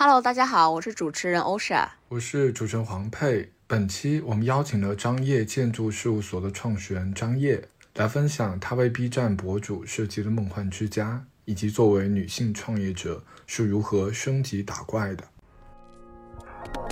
[0.00, 3.50] Hello，大家好，我是主持人欧莎，我是主持人黄佩。
[3.66, 7.60] 本期我们邀请了张掖建筑事务所的创始人张掖
[7.94, 15.24] 来分享他为 B 站博主设计的梦幻之家，以及作为女性创业者是如何升级打怪的。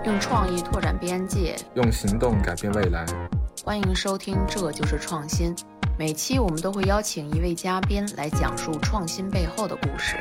[0.04, 3.06] 用创意拓展边界，用行动改变未来。
[3.64, 5.54] 欢迎收听《这就是创新》，
[5.96, 10.16] 每期我们都会邀请一位嘉宾来讲述创新背后的故事。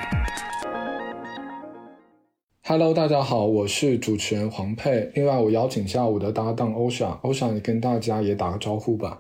[2.68, 5.12] Hello，大家好，我是主持人黄佩。
[5.14, 9.20] 另外，我邀请下我的搭档欧莎，欧莎，你跟大家也打个招呼吧。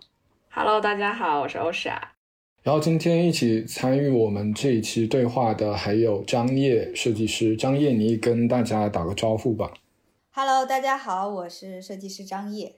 [0.49, 2.13] Hello，大家好，我是欧莎。
[2.63, 9.71] 然后今天一起参与我们这一期对话的还有张烨设计师，张烨，你跟大家打个招呼吧。
[10.31, 12.73] Hello，大家好，我是设计师张烨。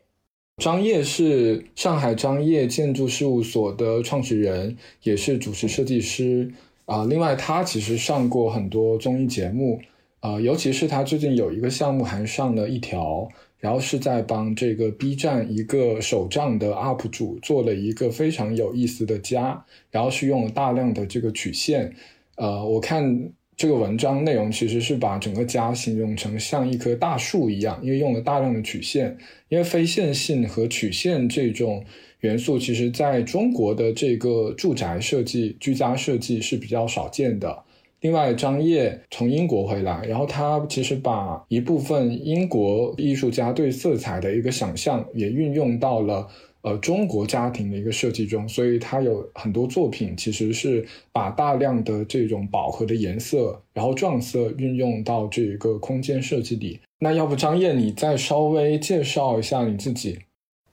[0.57, 6.51] 张烨是上海张烨建筑事务所的创始人，也是主持设计师
[6.83, 7.05] 啊。
[7.05, 9.79] 另外，他其实上过很多综艺节目。
[10.19, 21.93] 呃，尤其是他最近有一个项目还上了一条，然后是在帮这个 B 站一个手账的 UP 主做了一个非常有意思的家，然后是用了大量的这个曲线。
[22.35, 29.17] 呃，我看这个文章内容其实是把整个家形容成像一棵大树一样，因为用了大量的曲线，
[29.49, 31.83] 因为非线性和曲线这种
[32.21, 37.63] 元素，其实在中国的这个住宅设计、居家设计是比较少见的。
[38.07, 46.25] 另外，张烨从英国回来，然后他其实把一部分英国艺术家对色彩的一个想象也运用到了
[46.61, 56.79] 呃中国家庭的一个设计中，所以他有很多作品其实是把大量的这种饱和的颜色，然后撞色运用到这个空间设计里。
[56.99, 60.17] 那要不张烨，你再稍微介绍一下你自己？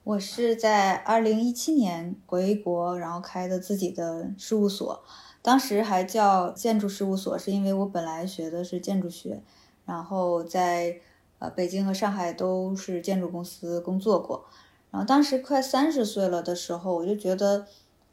[0.05, 5.02] 我是在二零一七年回国，然后开的自己的事务所。
[5.41, 9.42] 当时还叫建筑事务所，是因为我本来学的是建筑学，
[9.86, 11.00] 然后在
[11.38, 14.44] 呃北京和上海都是建筑公司工作过。
[14.91, 17.66] 然后当时快三十岁了的时候，我就觉得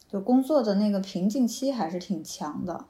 [0.10, 2.86] 就工作的那个瓶颈期还是挺强的。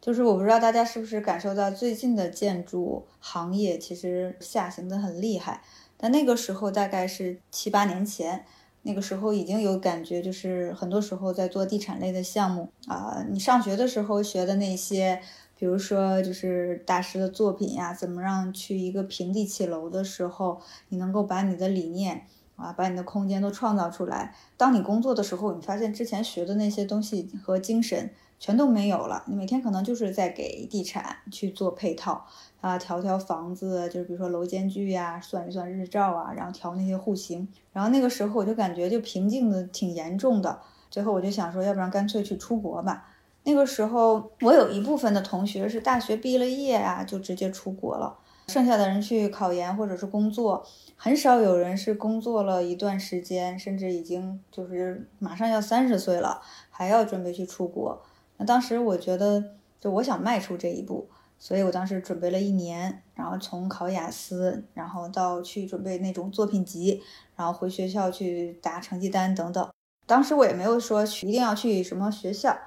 [0.00, 5.62] 就是我不知道大家是不是感受到最近的建筑行业其实下行的很厉害，
[5.98, 8.46] 但那个时候大概是七八年前。
[8.82, 13.26] 那个时候已经有感觉，就是很多时候在做地产类的项目啊。
[13.28, 15.20] 你上学的时候学的那些，
[15.58, 22.24] 比如说就是大师的作品呀，怎么让去一个平地起楼的时候，你能够把你的理念
[22.56, 24.34] 啊，把你的空间都创造出来。
[24.56, 29.24] 当你工作的时候，你发现之前学的那些东西和精神全都没有了。
[29.26, 32.26] 你每天可能就是在给地产去做配套。
[32.60, 37.46] 啊，调调房子，就是比如说楼间距呀，算一算日照啊，然后调那些户型。
[37.72, 40.60] 然后那个时候我就感觉就瓶颈的挺严重的。
[40.90, 43.06] 最后我就想说，要不然干脆去出国吧。
[43.44, 48.18] 那个时候我有一部分的同学是大学毕了业啊，就直接出国了。
[48.48, 50.66] 剩下的人去考研或者是工作，
[50.96, 58.02] 很少有人是工作了一段时间，甚至已经就是马上要三十岁了，还要准备去出国。
[58.38, 59.44] 那当时我觉得，
[59.78, 61.10] 就我想迈出这一步。
[61.40, 67.00] 所以我当时准备了一年，然后从考雅思，然后到去准备那种作品集，
[67.36, 69.70] 然后回学校去打成绩单等等。
[70.04, 72.58] 当时我也没有说去一定要去什么学校，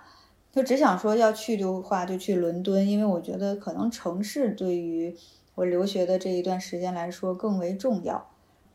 [0.54, 5.14] 就只想说要去的话就去伦敦，因为我觉得可能城市对于
[5.56, 8.26] 我留学的这一段时间来说更为重要。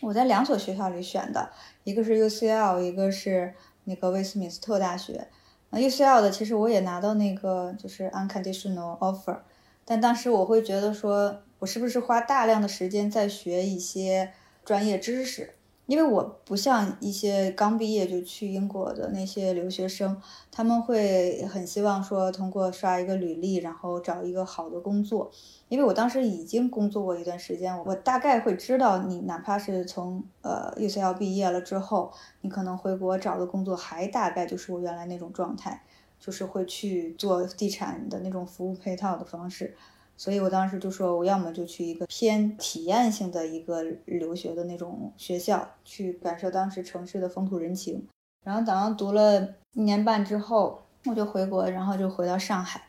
[0.03, 1.51] 我在两所学校里选的，
[1.85, 5.29] 一个是 UCL，一个是那个威斯敏斯特大学。
[5.71, 9.39] 那 UCL 的其实我也拿到那个就是 unconditional offer。
[9.85, 14.33] 但当时我会觉得，说我是不是花大量的时间在学一些
[14.65, 15.56] 专业知识？
[15.87, 20.21] 因为我不像一些刚毕业就去英国的那些留学生，
[20.51, 25.31] 他们会很希望说通过刷一个履历，然后找一个好的工作。
[25.69, 35.83] 因为我当时已经工作过一段时间，我大概会知道，你哪怕是从呃 UCL 毕业了之后，你可能回国找的工作还大概就是我原来那种状态。
[36.19, 39.77] 就是会去做地产的那种服务配套的方式，
[40.17, 48.07] 所以我当时就说，我要么就去一个偏体验性的一个留学的那种学校，去感受当时城市的风土人情。
[48.43, 52.83] 然后等到读了一年半之后，我就回国，然后就回到上海。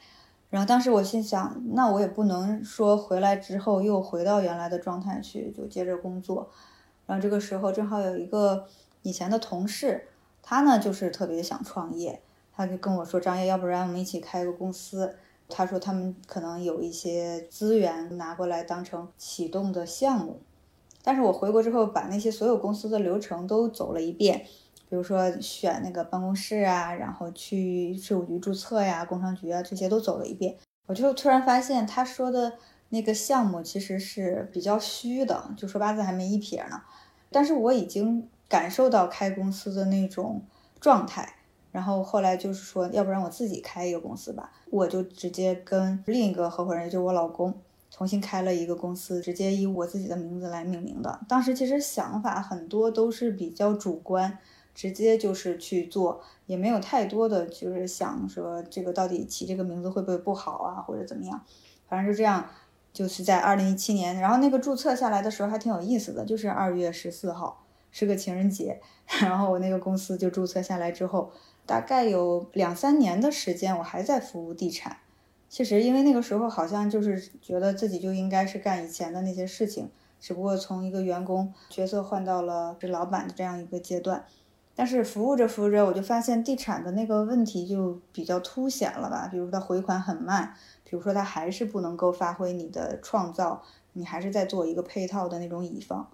[0.50, 6.50] 然后当时我心想，那我也不能说回来之后又回到原来的状态去，就接着工作。
[7.06, 8.66] 然后这个时候正好有一个
[9.02, 10.08] 以前的同事，
[10.42, 12.22] 他呢就是特别想创业。
[12.56, 15.18] 他就跟我说：“张烨，要不然我们一起开个公司。”
[15.50, 20.42] 他说他们可能有一些资源拿过来当成启动的项目。
[21.04, 24.46] 但是我回国之后，把那些所有公司的流程都走了一遍，
[24.90, 30.58] 比如说选那个办公室啊，然后去税务局注册呀、工商局啊，这些都走了一遍。
[30.86, 32.54] 我就突然发现，他说的
[32.90, 36.82] 那个项目其实是比较虚的，就说八字还没一撇呢。
[37.32, 40.42] 但是我已经感受到开公司的那种
[40.80, 41.36] 状态，
[41.72, 47.54] 然后后来就是说，要不然我自己开一个公司吧，我就直接跟另一个合伙人，就我老公，
[47.92, 51.20] 重新开了一个公司，直接以我自己的名字来命名的。
[51.28, 54.38] 当时其实想法很多都是比较主观，
[54.74, 61.42] 直接就是去做，也没有太多的就是想说这个到底起这个名字会不会不好啊，或者怎么样，
[61.88, 62.48] 反正就这样。
[62.94, 67.64] 就是在二零一七年，然后那个注册下来的时候还挺有意思的，就是二月十四号
[67.98, 68.80] 是个情人节，
[69.22, 71.32] 然后我那个公司就注册下来之后，
[71.66, 74.98] 大概有两三年的时间，我还在服务地产。
[75.50, 79.90] 其实因为那个时候好像就是觉得自己就应该是干以前的那些事情，
[80.20, 84.24] 只不过从一个员工角色换到了是老板的这样一个阶段。
[84.76, 90.54] 但是服务着服务着，我就发现地产的那个问题就比较凸显了吧，比如它回款很慢。
[90.84, 93.64] 比如说，他还是不能够发挥你的创造，
[93.94, 96.08] 你还是在做一个配套的那种乙方。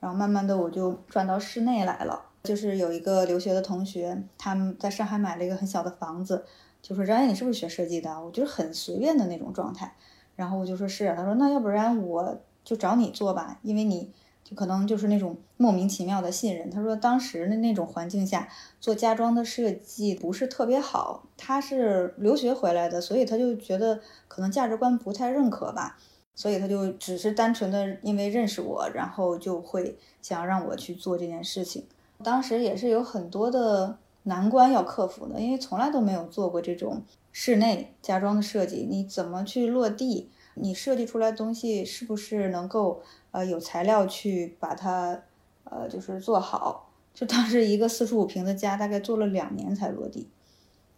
[0.00, 2.20] 然后慢慢的，我就转到室内来了。
[2.42, 6.44] 就是有一个留学的同学，他们在上海买了一个很小的房子，
[6.82, 9.94] 就说：“张燕，你是不是学设计的？”我就是很随便的那种状态。
[10.34, 14.10] 然后我就说是，他说：“那要不然我就找你做吧，因为你。”
[14.42, 16.68] 就可能就是那种莫名其妙的信任。
[16.68, 18.48] 他说，当时的那种环境下
[18.80, 21.22] 做家装的设计不是特别好。
[21.36, 25.96] 他是留学回来的，所以他就觉得可能价值观不太认可吧。
[26.40, 31.84] 所以他就只是单纯的因为认识我，然后就会想要让我去做这件事情。
[32.24, 38.86] 当时也是有很多的难关要克服的，因为从来都没有做过这种室内家装的设计。
[38.88, 40.30] 你怎么去落地？
[40.54, 43.02] 你设计出来的东西是不是能够？
[43.32, 45.22] 呃，有材料去把它，
[45.62, 46.90] 呃，就是做好。
[47.14, 50.28] 就当时一个四十五平的家，大概做了两年才落地，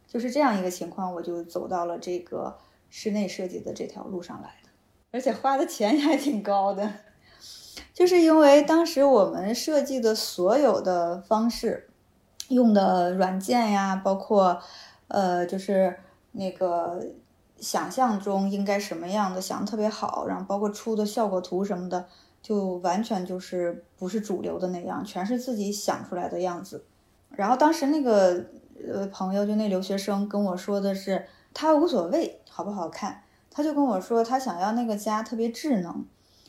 [0.07, 2.57] 就是这样一个情况，我就走到了这个
[2.89, 4.62] 室内设计的这条路上来，
[5.13, 6.93] 而且花的钱也还挺高的，
[7.95, 11.89] 就是因为当时我们设计的所有的方式，
[12.49, 14.61] 用的软件呀，包括，
[15.09, 16.01] 呃，就是
[16.33, 17.01] 那个。
[17.61, 22.07] 想象中应该什么样的，想的特别好，然后包括出的效果图什么的，
[22.43, 26.85] 就完全就是不是主流的那样，全是自己想出来的样子。
[27.31, 28.45] 然后当时那个
[28.93, 31.25] 呃朋友，就那留学生跟我说的是，
[31.55, 33.23] 他无所谓好不好看，
[33.53, 36.05] 他就跟我说他想要那个家特别智能，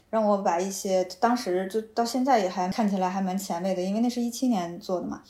[0.10, 5.22] 让我把一些当时就到现在也还看起来还蛮前卫的，因为那是一七年做的嘛，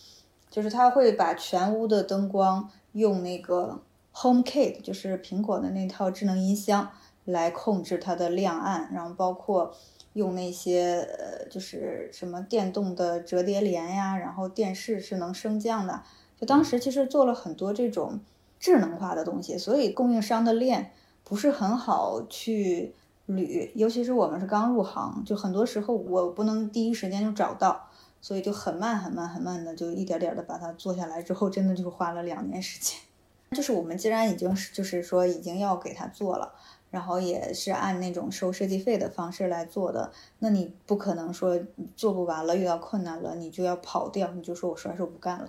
[0.50, 3.82] 就是他会把全屋的灯光用那个。
[4.16, 6.88] HomeKit 就是苹果的那套智能音箱
[7.26, 9.76] 来控制它的亮暗，然后包括
[10.14, 16.04] 用那些呃，就是什么电动的折叠帘呀，然后电视是能升降的。
[16.40, 18.20] 就当时其实做了很多这种
[18.60, 20.92] 智能化的东西，所以供应商的链
[21.24, 22.94] 不是很好去
[23.28, 27.88] 捋，尤其是我们是刚入行，就很多时候我不能第一时间就找到，
[28.22, 33.00] 所以就很慢很慢很慢的就一点点的把它做下来之后，真的就是花了两年时间。
[33.52, 36.52] 就是我们既然已经是，就是说已经要给他做了，
[36.90, 41.60] 然后也是按那种收设计费的方式来做的，那你不可能说
[41.96, 45.48] 做不完了，遇到困难了，你就要跑掉，你就说我甩手不干了。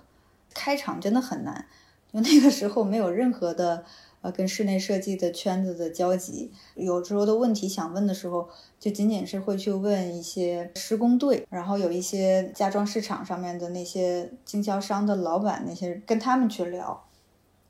[0.53, 1.67] 开场真的很难，
[2.13, 3.83] 就那个时候没有任何的
[4.25, 8.49] 呃跟室内设计的圈子的交集，有时候的问题想问的时候，
[8.81, 17.05] 就仅仅是会去问一些施工队，然后有一些家装市场上面的那些经销商的老板，那些跟他们去聊。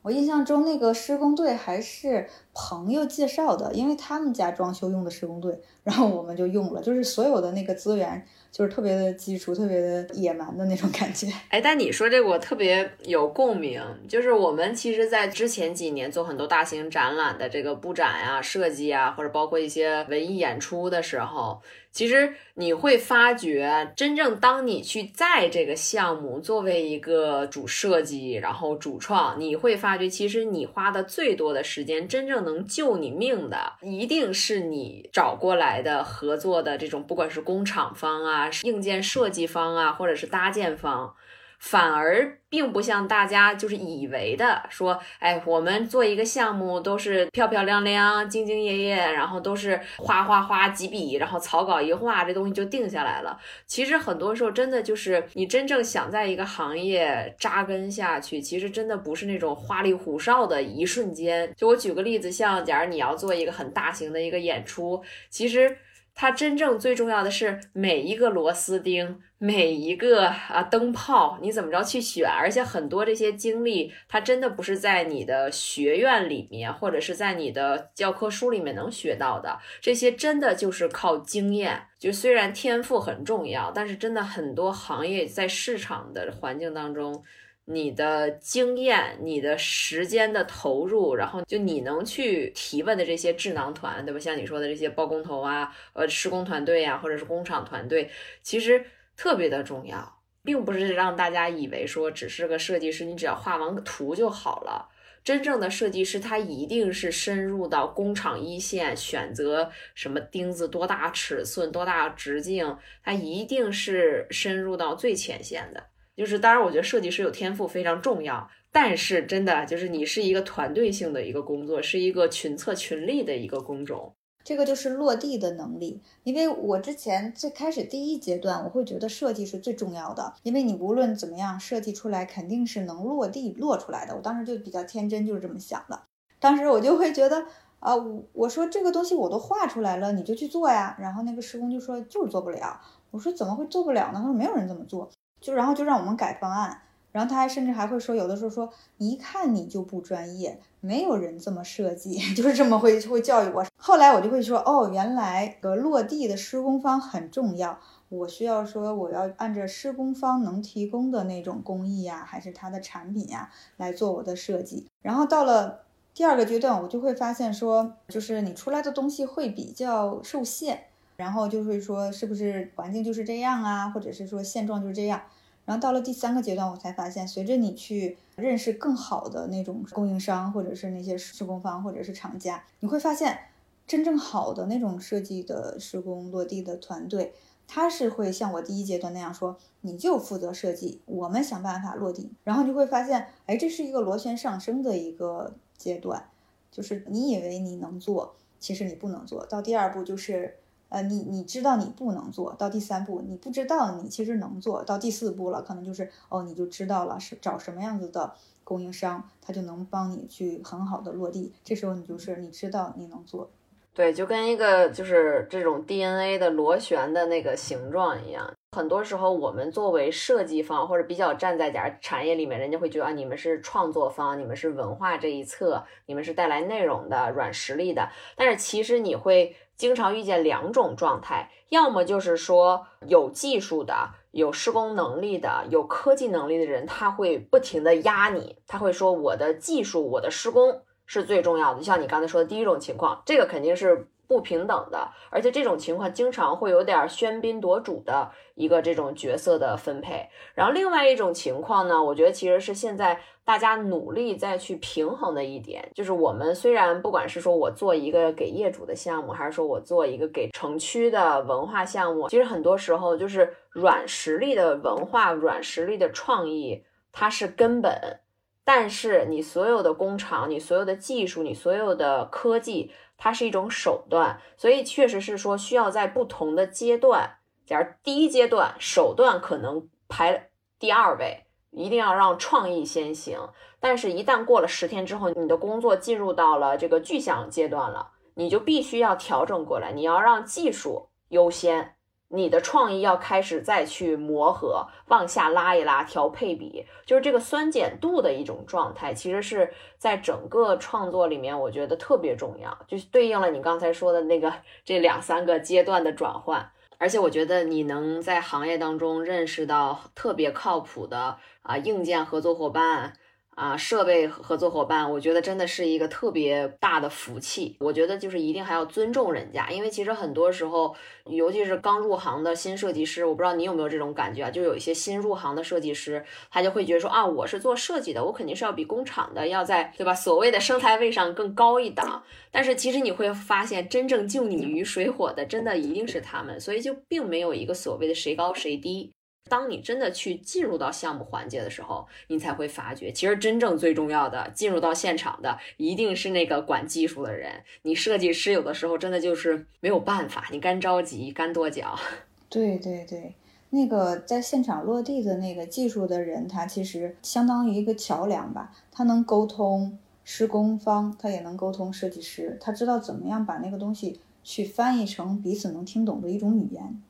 [0.02, 11.26] 我印象中那个施工队还是朋友介绍的，因为他们家装修用的施工队，然后我们就用了，就是所有的那个资源就是特别的基础，特别的野蛮的那种感觉。
[11.50, 21.60] 哎，但你说这个我特别有共鸣，就是我们其实，在之前几年做很多大型展览的这个布展啊、设计啊，或者包括一些文艺演出的时候。
[21.94, 41.14] 其实你会发觉，真正当你去在这个项目作为一个主设计，然后主创，你会发觉，其实你花的最多的时间，真正能救你命的，一定是你找过来的合作的这种，不管是工厂方啊、硬件设计方啊，或者是搭建方。
[41.64, 53.38] 反而并不像大家就是以为的说，哎，我们做一个项目都是漂漂亮亮、兢兢业业，然后都是哗哗哗几笔，然后草稿一画，这东西就定下来了。
[53.66, 61.50] 其实很多时候，真的就是你真正想在一个行业扎根下去，其实真的不是那种花里胡哨的一瞬间。
[61.56, 65.78] 就我举个例子，像假如你要做一个很大型的一个演出，其实。
[66.16, 72.26] 它真正最重要的是每一个螺丝钉，每一个啊灯泡，你怎么着去选？
[72.26, 79.58] 而且很多这些经历，它真的不是在你的学院里面，或者是在你的教科书里面能学到的。
[79.82, 81.82] 这些真的就是靠经验。
[81.98, 87.22] 就虽然天赋很重要，但是真的很多行业在市场的环境当中。
[87.66, 94.20] 你的经验、你的时间的投入，然后就你能去提问的这些智囊团，对吧？
[94.20, 98.10] 像你说的这些包工头啊、呃施工团队啊，或者是工厂团队，
[98.42, 98.84] 其实
[99.16, 104.90] 特别的重要，并不是让大家以为说只是个设计师，你只要画完图就好了。
[105.22, 115.82] 真正的设计师，他一定是深入到工厂一线，选择什么钉子多大尺寸、多大直径，他一定是深入到最前线的。
[116.14, 124.14] 就是，当然，我觉得设计师有天赋非常重要，但是真的就是你是一个团队性的一个工作，是一个群策群力的一个工种。
[124.44, 126.02] 这个就是落地的能力。
[126.22, 134.14] 因为我之前最开始第一阶段，我会觉得设计是最重要的，因为你无论怎么样设计出来，肯定是能落地落出来的。
[134.14, 136.02] 我当时就比较天真，就是这么想的。
[136.38, 137.46] 当时我就会觉得，
[137.80, 140.94] 啊，我我说这个东西我都画出来了，你就去做呀。
[141.00, 142.80] 然后那个施工就说就是做不了。
[143.10, 144.20] 我说怎么会做不了呢？
[144.20, 145.10] 他说没有人这么做。
[145.40, 146.80] 就然后就让我们改方案，
[147.14, 148.68] 然后他还甚至还会说，有的时候说
[148.98, 153.64] 一看你就不专业，没有人这么设计， 就是这么会会教育我。
[153.76, 157.78] 后来我就会说，哦，原来个落地的施工方很重要，
[158.08, 164.88] 我需要说我要按照施工方能提供的那种工艺呀，还是他的产品呀来做我的设计。
[165.00, 170.86] 然后到了第二个阶段，我就会发现说，就是你出来的东西会比较受限。
[171.16, 175.22] 然后就会说是不是环境就是这样啊，或者是说现状就是这样。
[175.64, 183.38] 然后到了第三个阶段，我才发现，随着你去认识更好的那种供应商，或者是那些施工方，或者是厂家，你会发现，
[183.86, 187.32] 真正好的那种设计的施工落地的团队，
[187.66, 192.30] 他是会像我第一阶段那样说，你就负责设计，我们想办法落地。
[192.44, 196.28] 然后你会发现，哎，这是一个螺旋上升的一个阶段，
[196.70, 199.62] 就是你以为你能做，其实你不能做到。
[199.62, 200.56] 第二步就是。
[200.88, 211.52] 呃，你你知道你不能做到第三步，你不知道你其实能做到第四步了，可能就是哦，你就知道了是找什么样子的供应商，他就能帮你去很好的落地。
[211.64, 213.50] 这时候你就是你知道你能做，
[213.92, 218.53] 对，就跟一个就是这种 DNA 的螺旋的那个形状一样。
[218.74, 228.08] 很多时候我们作为设计方或者比较站在点产业里面，人家会觉得啊，你们是创作方，你们是文化这一侧，你们是带来内容的软实力的。
[228.36, 229.56] 但是其实你会。
[229.76, 241.80] 经常遇见两种状态，要么就是说有技术的、有施工能力的、有科技能力的人，他会不停的压你，他会说我的技术、我的施工是最重要的。
[241.80, 244.06] 就像你刚才说的第一种情况，这个肯定是。
[244.26, 250.28] 不平等的，而且这种情况经常会有点喧宾夺主的一个这种角色的分配。
[250.54, 268.20] 然后另外一种情况呢，我觉得其实是现在大家努力再去平衡的一点，就是我们虽然不管是说我做一个给业主的项目，还是说我做一个给城区的文化项目，其实很多时候就是软实力的文化、软实力的创意，它是根本。
[268.66, 272.90] 但是你所有的工厂、你所有的技术、你所有的科技。
[273.16, 283.38] 它是一种手段，所以确实是说需要在不同的阶段，假如第一阶段手段可能排第二位，一定要让创意先行。
[283.80, 291.96] 但是，一旦过了十天之后，你的工作进入到了这个具象阶段了，你就必须要调整过来，你要让技术优先。
[292.28, 304.52] 你的创意要开始再去磨合，往下拉一拉，调配比，就是这个酸碱度的一种状态，其实是在整个创作里面，我觉得特别重要，就是对应了你刚才说的那个
[304.84, 306.70] 这两三个阶段的转换。
[306.96, 313.12] 而且我觉得你能在行业当中认识到特别靠谱的啊硬件合作伙伴。
[313.54, 317.76] 啊，设备合作伙伴，我觉得真的是一个特别大的福气。
[317.80, 320.94] 我觉得就是一定还要尊重人家，因为其实很多时候，
[321.30, 324.50] 尤其是刚入行的新设计师，我不知道你有没有这种感觉啊？
[324.50, 330.12] 就有一些新入行的设计师，他就会觉得说啊，我是做设计的，我肯定是要比工厂的要在对吧？
[330.12, 332.22] 所谓的生态位上更高一档。
[332.50, 336.58] 但是其实你会发现，真正救你于水火的，真的一定是他们。
[336.60, 339.12] 所以就并没有一个所谓的谁高谁低。
[339.50, 347.62] 当你真的去进入到项目环节的时候，你才会发觉，其实真正最重要的进入到现场的一定是那个管技术的人。
[347.82, 351.94] 你设计师有的时候真的就是没有办法，你干着急干跺脚。
[352.48, 353.34] 对对对，
[353.70, 367.02] 那个在现场落地的那个技术的人，他其实相当于一个桥梁吧，他能沟通施工方，他也能沟通设计师，他知道怎么样把那个东西去翻译成彼此能听懂的一种语言。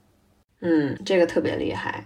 [0.61, 2.05] 嗯，这个特别厉害。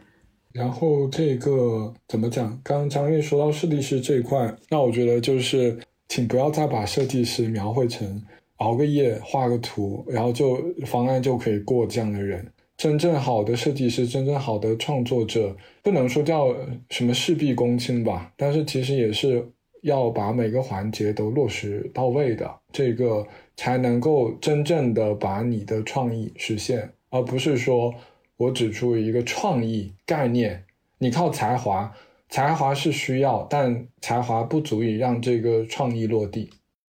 [0.59, 2.49] 然后这个怎么讲？
[2.65, 8.21] 刚刚张悦说到设计师这一块，那我觉得就是，请不要再把设计师描绘成
[8.57, 12.45] 熬个夜画个图，然后就方案就可以过这样的人。
[12.77, 16.53] 真正好的设计师，真正好的创作者，不能说叫
[16.91, 19.49] 什么事必躬亲吧，但是其实也是
[19.83, 23.25] 要把每个环节都落实到位的，这个
[23.57, 27.95] 才能够真正的把你的创意实现，而不是说。
[28.39, 30.65] 我指出一个创意概念，
[30.99, 31.93] 你靠才华，
[32.29, 36.49] 才华是需要，但才华不足以让这个创意落地。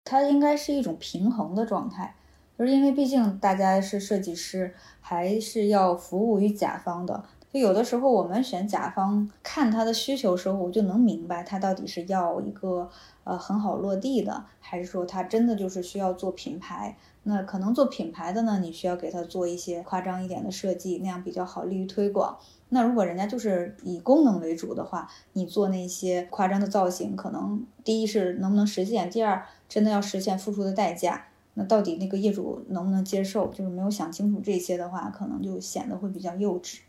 [0.04, 2.14] 它应该是一种平衡的状态，
[2.58, 7.24] 就是因为毕竟大家是设计师，还是要服务于甲方的。
[7.54, 12.90] 就有的时候我们选甲方看他的需求时候，我就能明白他到底是要一个
[13.24, 16.98] 呃很好落地的，还是说他真的就是需要做品牌。
[17.24, 22.38] 那可能做品牌的呢，你需要给他做一些夸张一点的设计，那样比较好利于推广。
[22.70, 33.48] 那如果人家就是以功能为主的话，你做那些夸张的造型，可能第一是能不能实现，第二真的要实现付出的代价，那到底那个业主能不能接受？
[33.48, 36.80] 就是没有想清楚这些的话，可能就显得会比较幼稚。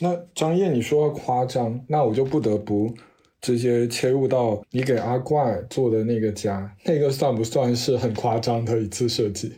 [0.00, 2.92] 那张烨，你说夸张，那我就不得不
[3.40, 9.54] 直接切入到你给阿怪做的那个家，那个算不算是很夸张的一次设计？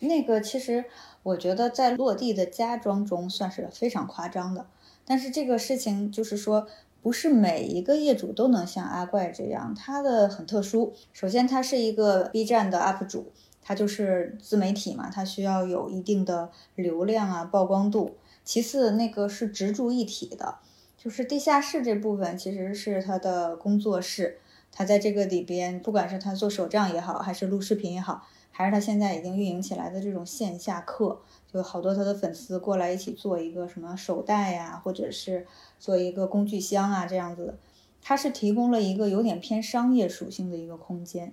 [0.00, 0.84] 那个其实
[1.22, 4.66] 我觉得在落地的家装中算是非常夸张的，
[5.04, 6.66] 但是这个事情就是说，
[7.02, 10.92] 不是每一个业主都能像阿怪这样，他的很特殊。
[11.12, 13.32] 首先，他是一个 B 站的 UP 主，
[13.62, 18.16] 他就是自媒体嘛，他需要有一定的流量啊、曝光度。
[18.42, 20.56] 其次，那个是直住一体的，
[20.98, 24.38] 就是地下室这部分其实是他的工作室，
[24.70, 28.26] 他在这个里边，不管是他做手账也好，还是录视频也好。
[28.56, 31.20] 还是他现在已经运营起来的这种线下课，
[31.52, 35.44] 就好多他的粉丝过来一起做一个什么手袋呀，或者是
[35.80, 37.58] 做一个工具箱啊这样子的。
[38.00, 41.32] 他是提供了一个有点偏商业属性的一个空间，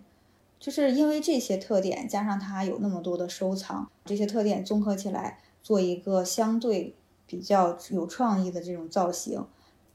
[0.59, 6.95] 就是因为这些特点加上他有那么多的收藏，这些特点综合起来做一个相对
[7.27, 9.45] 比较有创意的这种造型，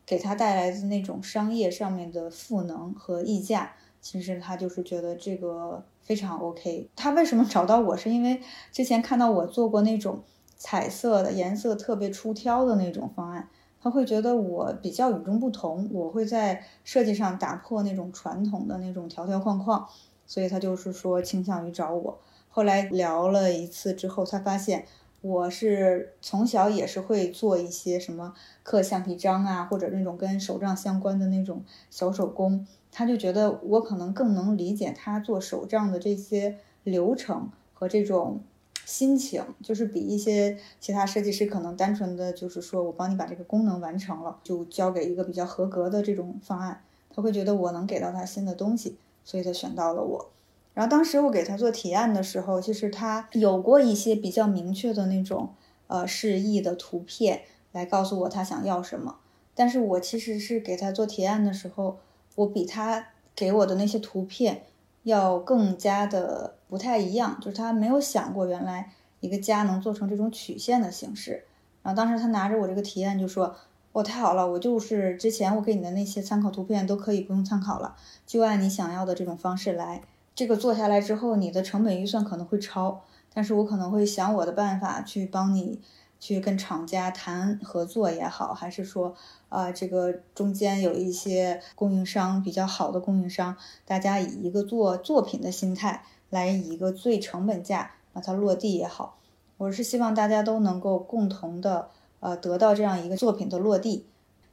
[0.05, 3.73] 给他带来的那种商业上面的赋能和溢价。
[4.01, 6.89] 其实他就是觉得这个非常 OK。
[6.95, 7.97] 他为什么找到我？
[7.97, 8.41] 是因为
[8.73, 10.23] 之前看到我做过那种
[10.57, 13.49] 彩色的、颜色特别出挑的那种方案，
[13.83, 19.87] 他会觉得我比较与众不同，我会在设计上打破那种传统的那种条条框框，
[20.27, 22.19] 所以他就是说倾向于找我。
[22.49, 24.87] 后来聊了一次之后，他发现
[25.21, 32.67] 我是从小也是会做一些什么刻橡皮章啊，或者那种跟手账相关的那种小手工。
[32.99, 38.41] 他就觉得我可能更能理解他做手账的这些流程和这种
[38.87, 46.81] 心情，就是比一些其他设计师可能单纯的就是说我帮你把这个功能完成了，就交给一个比较合格的这种方案，
[47.15, 50.31] 他会觉得我能给到他新的东西，所以他选到了我。
[50.73, 55.51] 然后当时我给他做提案的时候，其实他有过一些比较明确的那种
[55.89, 59.17] 呃示意的图片来告诉我他想要什么，
[59.55, 61.99] 但是我其实是给他做提案的时候。
[62.37, 64.63] 我比他给我的那些图片
[65.03, 71.45] 要更加的不太一样，就是他没有想过原来一个家能做成这种曲线的形式。
[71.83, 73.57] 然后当时他拿着我这个提案就说
[73.93, 77.97] ：“哦，太好了，我就是之前我给你的那些参考图片都可以不用参考了，
[78.27, 80.03] 就按你想要的这种方式来。
[80.35, 83.03] 这个做下来之后，你的成本预算可能会超，
[83.35, 85.81] 但是我可能会想我的办法去帮你。”
[86.19, 89.15] 去跟厂家谈合作也好，还是说，
[89.49, 99.19] 啊，这个中间有一些供应商比较好的供应商，大家以一个做作品的心态来以一个最成本价把它落地也好，
[99.57, 101.89] 我是希望大家都能够共同的
[102.21, 104.05] 呃得到这样一个作品的落地，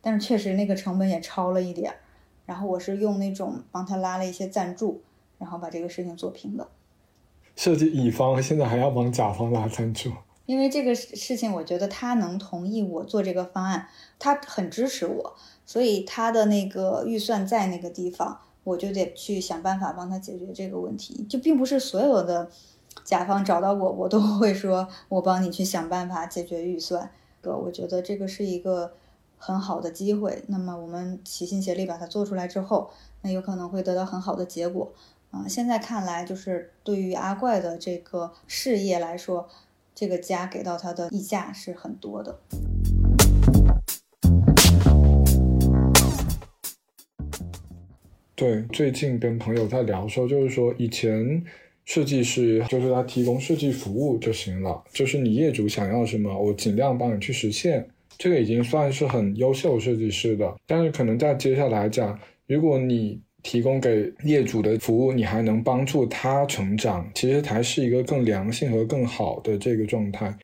[0.01, 1.95] 但是确实那个成本也超了一点，
[2.45, 5.01] 然后我是用那种帮他拉了一些赞助，
[5.39, 6.67] 然后把这个事情做平的。
[7.55, 10.11] 设计乙方现在还要帮甲方拉赞助。
[10.45, 13.87] 因为这个事情，我觉得他能同意我做这个方案，
[14.19, 21.25] 他很支持我，所以他的那个预算在那个地方，我就得去想办法帮他解决这个问题。
[21.29, 22.49] 就并不是所有的
[23.05, 27.09] 甲方找到我，我都会说我帮你去想办法解决预算。
[27.41, 28.93] 哥，我觉得这个是一个
[29.37, 30.43] 很好的机会。
[30.47, 32.89] 那么我们齐心协力把它做出来之后，
[33.21, 34.91] 那有可能会得到很好的结果。
[35.31, 39.47] 啊，现在看来，就是对于阿怪的这个事业来说。
[39.95, 42.39] 这个家给到他的溢价是很多的。
[48.35, 51.43] 对，最近跟朋友在聊说，就是说以前
[51.85, 60.55] 设计师就是他提供设计服务就行了，就是你业主想要什么，我尽量帮你去实现，这个已经算是很优秀设计师的。
[60.65, 70.35] 但是可能在接下来讲，如果你提供给业主的服务，你还能帮助他成长，其实才是一个更良性和更好的这个状态。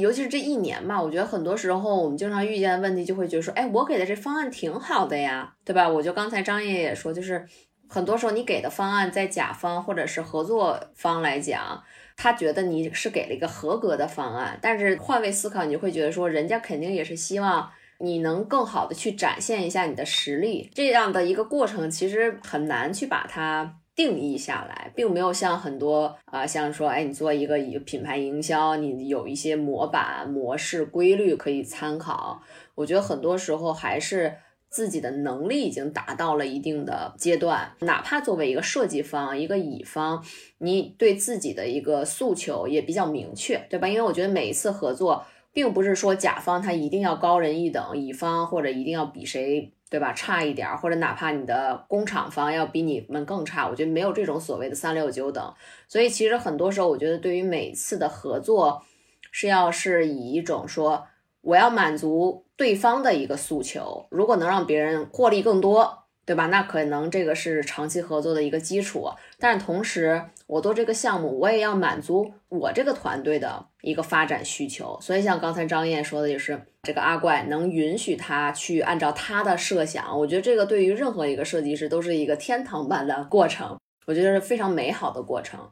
[0.00, 5.88] 尤其是这一年吧，我觉得很多时候我们经常遇见的问题，就会觉得说，哎，我给的这方案挺好的呀，对吧？
[5.88, 7.46] 我就刚才张爷也说，就是
[7.86, 11.80] 很多时候你给的方案，在甲方或者是合作方来讲，
[12.16, 23.78] 他觉得你是给了一个合格的方案，但是换位思考，你就会觉得说，人家肯定也是希望你能更好的去展现一下你的实力，这样的一个过程，其实很难去把它。
[23.96, 32.42] 定义下来，并没有像很多啊，像说，哎，你做一个一个品牌营销，你有一些模板、模式、规律可以参考。
[32.74, 34.34] 我觉得很多时候还是
[34.68, 40.22] 自己的能力已经达到了一定的阶段，哪怕作为一个设计方、一个乙方，
[40.58, 43.88] 你对自己的一个诉求也比较明确，对吧？
[43.88, 45.24] 因为我觉得每一次合作，
[45.56, 49.72] 并不是说甲方他一定要高人一等，乙方或者一定要比谁。
[49.88, 50.12] 对吧？
[50.12, 55.54] 差一点，或者哪怕你的工厂方要比你们更差，我觉得没有这种所谓的三六九等。
[55.86, 58.82] 所以其实很多时候，我觉得对于每次的合作，
[59.30, 61.06] 是要是以一种说，
[61.40, 66.02] 我要满足对方的一个诉求，如果能让别人获利更多。
[66.26, 66.46] 对吧？
[66.46, 74.96] 那可能这个是长期合作的一个基础，但是同时，我做这个项目，我也要满足我这个团队的一个发展需求。
[75.00, 85.68] 所以，像刚才张燕说的，也是这个阿怪能允许他去按照他的设想，我觉得这个对于任何一个设计师都是一个天堂般的过程，我觉得是非常美好的过程。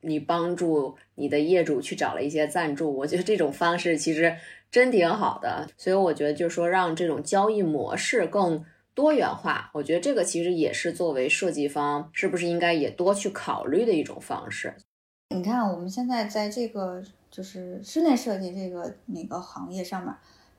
[0.00, 4.36] 你帮助你的业主去找了一些赞助，我觉得这种方式其实
[4.70, 5.68] 真挺好的。
[5.76, 8.64] 所以，我觉得就是说，让这种交易模式更。
[8.98, 14.74] 多元化，我觉得这个其实也是作为设计方，是不是应该也多去考虑的一种方式？
[15.32, 20.12] 你看，我们现在在这个就是室内设计这个那个行业上面，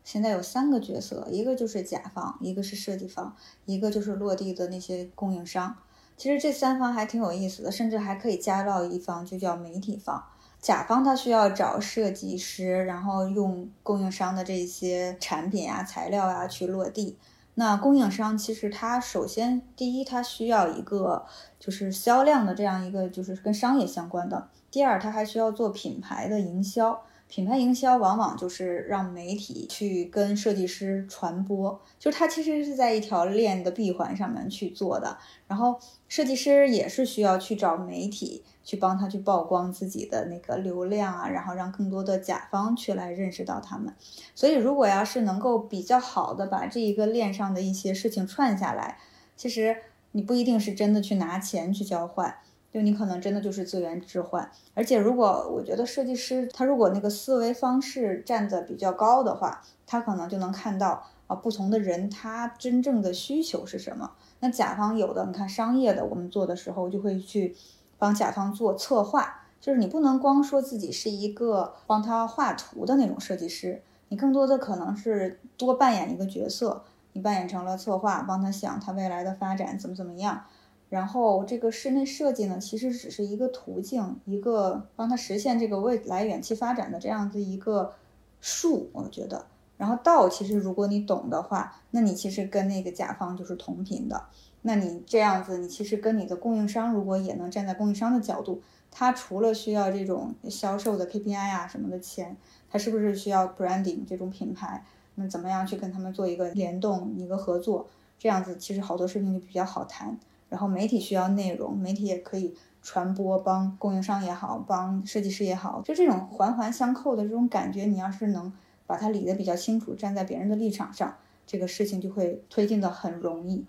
[0.05, 5.75] 现在有三个角色，一个就是甲方，一个是设计方，一个就是落地的那些供应商。
[6.15, 10.23] 其实这三方还挺有意思的，甚至还可以加到一方，就叫媒体方。
[10.61, 17.17] 甲方他需要找设计师，然后用供应商的这些产品啊、材料啊去落地。
[17.59, 21.25] 那供应商其实他首先第一，他需要一个
[21.59, 24.37] 就是销量的这样一个就是跟商业相关的；
[24.71, 27.03] 第二，他还需要做品牌的营销。
[27.27, 35.17] 品牌营销往往就是让媒体去跟设计师传播，就是它其实是在一条链的闭环上面去做的。
[35.45, 43.91] 然后设计师也是需要去找媒体去帮他去曝光自己的那个流量啊，然后让更多的甲方去来认识到他们。
[44.35, 48.99] 所以如果要是能够比较好的把这一个链上的一些事情串下来，
[49.35, 49.75] 其实
[50.11, 52.35] 你不一定是真的去拿钱去交换。
[52.71, 64.11] 就你可能真的就是资源置换，而且如果我觉得设计师他如果那个思维方式站得比较高的话，他可能就能看到啊不同的人他真正的需求是什么。
[64.41, 67.55] 那甲方有的你看商业的，我们做的时候就会去
[67.99, 76.83] 帮甲方做策划，就是你不能光说自己是一个帮他画图的那种设计师，你更多的可能是多扮演一个角色，
[77.13, 80.45] 你扮演成了策划，帮他想他未来的发展怎么怎么样。
[80.89, 87.93] 然后这个室内设计呢，其实只是一个途径，一个帮他实现这个未来远期发展的这样子一个
[88.41, 89.45] 术，我觉得。
[89.77, 94.25] 然后道，其实如果你懂的话，那你其实跟那个甲方就是同频的。
[94.61, 102.35] 那你这样子，你其实跟你的供应商，如果也能站在供应商的角度，他除了需要这种销售的 KPI 啊什么的钱，
[102.69, 104.83] 他是不是需要 branding 这种品牌？
[105.15, 107.87] 那怎么样去跟他们做一个联动、一个合作？
[108.17, 110.17] 这样子其实好多事情就比较好谈。
[110.49, 118.51] 然后媒体需要内容，媒体也可以传播，帮供应商也好，帮设计师也好，就这种环环相扣的这种感觉，你要是能
[118.87, 123.63] 把它理得比较清楚，站在别人的立场上，这个事情就会推进的很容易。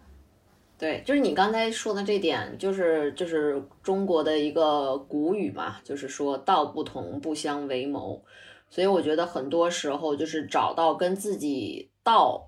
[0.80, 8.24] 对，就是你刚才说的这点，就是就是中国的一个古语嘛，就是说道不同不相为谋，
[8.70, 12.46] 所以我觉得很多时候就是找到跟自己道。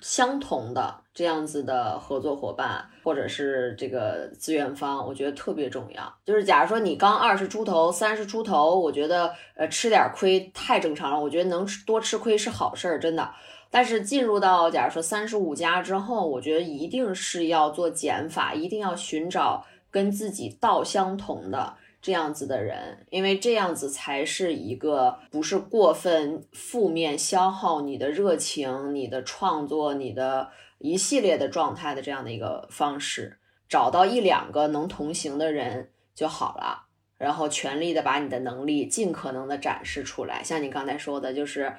[0.00, 6.14] 相同的这样子的合作伙伴，或者是这个资源方，我觉得特别重要。
[6.24, 11.20] 就是假如说你刚二十出头、三十出头，我觉得呃吃点亏太正常了。
[11.20, 13.28] 我觉得能多吃亏是好事儿，真的。
[13.70, 21.76] 但是进入到假如说三十五加之后，我觉得一定是要做减法，一定要寻找跟自己道相同的。
[22.02, 33.38] 这样子的人，因为这样子才是一个不是过分负面消耗你的热情、你的创作、你的一系列的状态的这样的一个方式。
[33.68, 36.86] 找到一两个能同行的人就好了，
[37.18, 40.42] 然后全力的把你的能力尽可能的展示出来。
[40.42, 41.70] 像你刚才说的，就是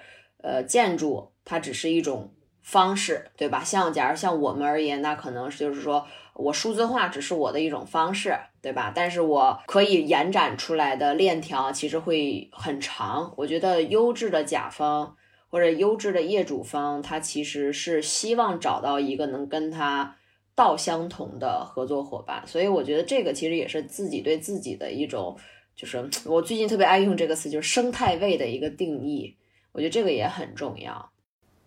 [0.44, 3.64] 呃，建筑它只是一种方式，对吧？
[3.64, 8.92] 像假如像我们而言，那可能就是说我数字化只是我的一种方式，对吧？
[8.96, 13.34] 但是我可以延展出来的链条其实会很长。
[13.38, 15.16] 我觉得优质的甲方。
[15.54, 20.16] 或者优质的业主方，他其实是希望找到一个能跟他
[20.56, 25.38] 道相同的合作伙伴，所以我觉得这个其实也是自己对自己的一种，
[25.76, 29.36] 就是我最近特别爱用这个词，就是生态位的一个定义。
[29.74, 31.11] 我觉得这个也很重要。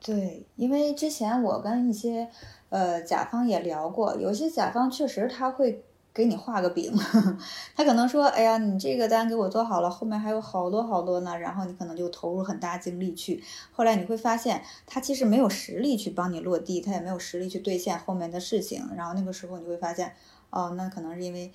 [0.04, 2.28] 对，因为之前我跟一些
[2.68, 5.82] 呃甲方也聊过，有些甲方确实他会。
[6.16, 6.92] 给你画个饼，
[7.74, 13.42] 他可能说：“哎呀，你这个单给我做好了，后面还有好多好多呢。”然后你可能就投入很大精力去。
[13.72, 18.88] 后来你会发现，他其实没有实力去帮你落地，他也没有实力去兑现后面的事情。
[18.96, 20.14] 然后那个时候你会发现，
[20.50, 21.52] 哦，那可能是因为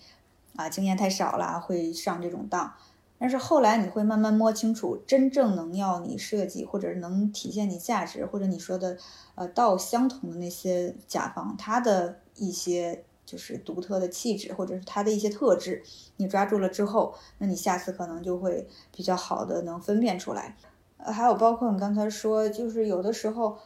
[0.57, 2.73] 啊经验太少了，会上这种当。
[3.19, 8.97] 但是后来你会慢慢摸清楚，真正能要你设计，或者是能体现你价值，或者你说的
[9.35, 13.03] 呃道相同的那些甲方，他的一些。
[13.25, 15.83] 就是独特的气质，或者是他的一些特质，
[16.17, 20.57] 你抓住了之后，那你下次可能就会比较好的能分辨出来。
[20.97, 23.59] 呃，还有包括你刚才说，就是有的时候，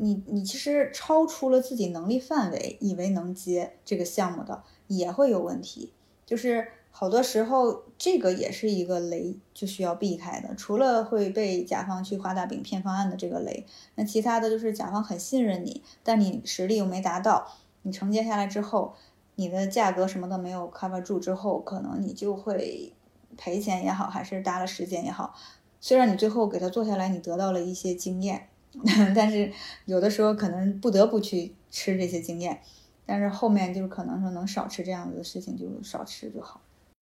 [0.00, 5.92] 你你其实超出了自己能力范围，以为能接这个项目的，也会有问题。
[6.26, 10.54] 就是好多时候，这个也是一个雷，就需要避开的。
[10.54, 17.48] 除了会被甲方去画大饼骗方案的这个雷，那其他的就是甲方很信任你，但你实力又没达到。
[17.82, 18.94] 你承接下来之后，
[19.34, 22.92] 你的价格什么都没有 cover 住之后，可能你就会
[23.36, 25.34] 赔钱也好，还是搭了时间也好。
[25.80, 28.48] 虽然你最后给他做下来，你得到了一些经验，
[29.16, 29.52] 但是
[29.86, 32.60] 有的时候可能不得不去吃这些经验。
[33.04, 36.60] 但是后面就是可能说能少吃这样子的事情就少吃就好。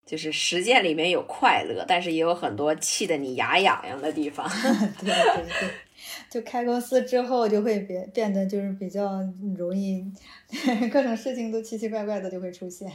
[0.05, 4.47] 就是实践里面有快乐，但是也有很多气得你牙痒痒的地方。
[4.99, 5.69] 对对对。
[6.29, 9.21] 就开公司之后，就会变变得就是比较
[9.55, 10.03] 容易，
[10.91, 12.91] 各种事情都奇奇怪怪的就会出现。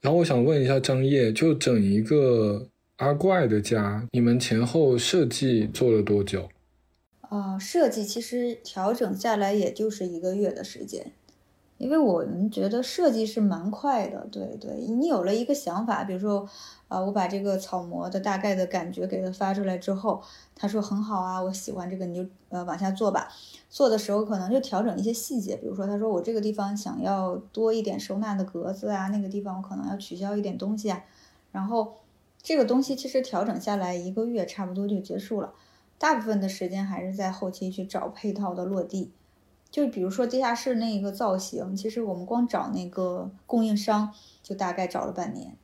[0.00, 6.48] 然后我想问一下张烨，就整一个阿怪的家，你们前后设计做了多久？
[7.22, 11.12] 啊，设计其实调整下来也就是一个月的时间。
[11.78, 16.46] 因为我们觉得设计是蛮快的，对对，你有了一个想法，比如说，
[16.88, 20.20] 啊，我把这个草模的大概的感觉给他发出来之后，
[20.56, 23.28] 他说很好啊，我喜欢这个，你就呃往下做吧。
[23.70, 31.04] 做的时候可能就调整一些细节，比如说他说我这个地方想要多一点收纳的格子啊，那个地方我可能要取消一点东西啊，
[31.52, 31.94] 然后
[32.42, 35.52] 这个东西其实调整下来一个月差不多就结束了，
[35.96, 39.12] 大部分的时间还是在后期去找配套的落地。
[39.70, 45.56] 就比如说地下室那个造型，其实我们光找那个供应商就大概找了半年，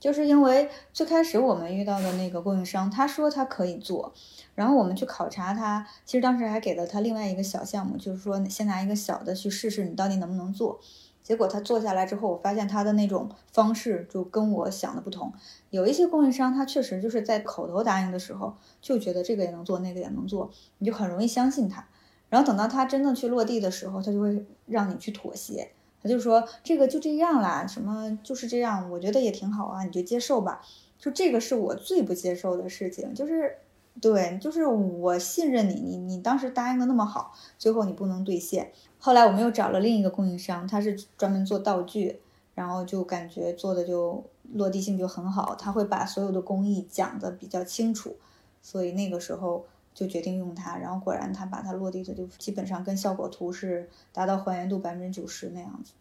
[0.00, 4.12] 就是因为最开始我们遇到的那个供应商，他说他可以做，
[4.54, 10.80] 然后我们去考察他，其实当时还给了他另外一个小项目，就是说先拿一个小的去试试你到底能不能做。
[11.22, 15.32] 结果他做下来之后，我发现他的那种方式就跟我想的不同。
[15.70, 21.88] 有一些供应商他确实就是在口头答应的时候就觉得这个也能做，那个也能做，你就很容易相信他。
[22.34, 25.70] 然后等到他真的去落地的时候，他就会让你去妥协。
[26.02, 30.60] 他就说这个就这样啦，什么就是这样，我觉得也挺好啊，你就接受吧。
[30.98, 33.58] 就这个是我最不接受的事情，就是
[34.00, 38.72] 对，就是我信任你，你你当时答应的那么好，最后你不能兑现。
[38.98, 42.18] 后来我们又找了另一个供应商，他是专门做道具，
[42.56, 48.16] 然后就感觉做的就落地性就很好，他会把所有的工艺讲的比较清楚，
[48.60, 49.66] 所以那个时候。
[49.94, 55.92] 就决定用它，然后果然它把它落地的就基本上跟效果图是达到还原度百分之九十那样子。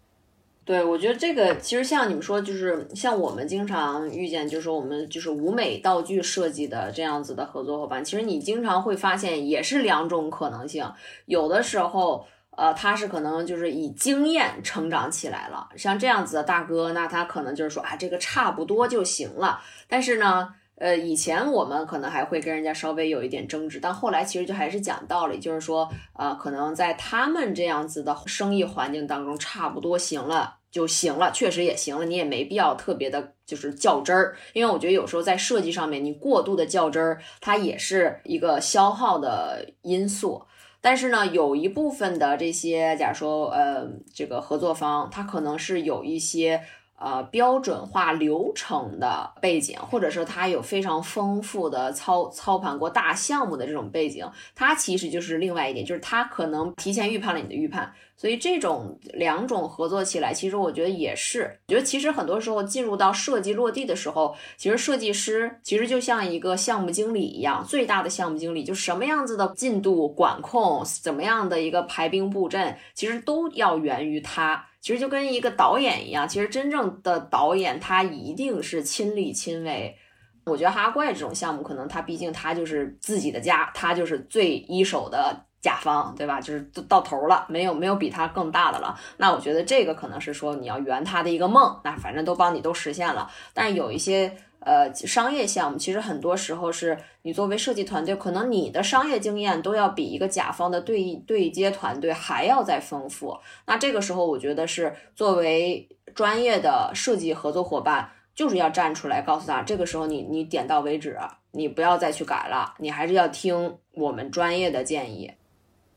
[0.66, 10.90] 对，我觉得这个其实像你们说，就是像我们经常遇见，就是我们就是舞美道具设计的这样子的合作伙伴，其实你经常会发现也是两种可能性。
[11.26, 19.62] 有的时候，呃，他是可能就是以经验成长起来了，像这样子的大哥，那他可能就是说啊，这个差不多就行了。
[19.88, 20.56] 但是呢。
[20.84, 40.44] 呃，以前我们可能还会跟人家稍微有一点争执，但后来其实就还是讲道理，就是说，呃，可能在他们这样子的生意环境当中，差不多行了就行了，确实也行了，你也没必要特别的，就是较真儿，因为我觉得有时候在设计上面，你过度的较真儿，它也是一个消耗的因素。
[40.82, 46.62] 但是呢，有一部分的这些，假如说，呃，这个合作方，他可能是有一些。
[47.04, 57.94] 呃标准化流程的背景，或者是他有非常丰富的操操盘过大项目的这种背景，他其实就是另外一点，就是他可能提前预判了你的预判。
[58.16, 61.60] 所以这种两种合作起来，其实我觉得也是。
[61.68, 74.68] 我觉得其实很多时候进入到设计落地的时候，其实设计师其实就像一个项目经理一样，最大的项目经理就什么样子的进度管控，怎么样的一个排兵布阵，其实都要源于他。
[74.84, 79.98] 其实就跟一个导演一样，其实真正的导演他一定是亲力亲为。
[80.46, 85.46] 我觉得哈怪这种项目，可能他毕竟他就是自己的家，他就是最一手的。
[85.64, 86.42] 甲方对吧？
[86.42, 89.00] 就是到头了，没有没有比他更大的了。
[89.16, 93.32] 那我觉得这个可能是说你要圆他的一个梦，那反正都帮你都实现了。
[93.54, 103.38] 但是有一些呃商业项目，其实很多时候是你作为设计团队，可能你的商业经验都要比一个甲方的对对接团队还要再丰富。
[103.66, 111.18] 那这个时候，我觉得是作为专业的设计合作伙伴，就是要站出来告诉他，这个时候你你点到为止，
[111.52, 115.32] 你不要再去改了，你还是要听我们专业的建议。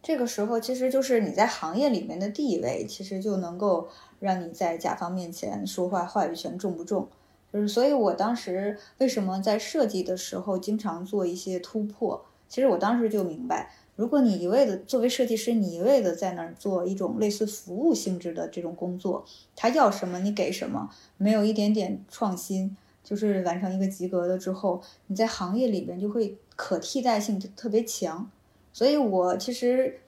[0.02, 3.88] 这个时候，其实就是你在行业里面的地位，其实就能够
[4.20, 7.09] 让你在甲方面前说话话语权重不重。
[7.52, 12.24] 就是，所以我当时为什么在设计的时候经常做一些突破？
[12.48, 19.24] 其实我当时就明白，如果你一味的作为设计师，你一味的在那儿做一种类似服务性质的这种工作，
[19.56, 28.30] 他要什么你给什么，没有一点点创新，就是完成一个及格了之后，你在行业里边就会可替代性特别强。
[28.72, 30.00] 所以，我其实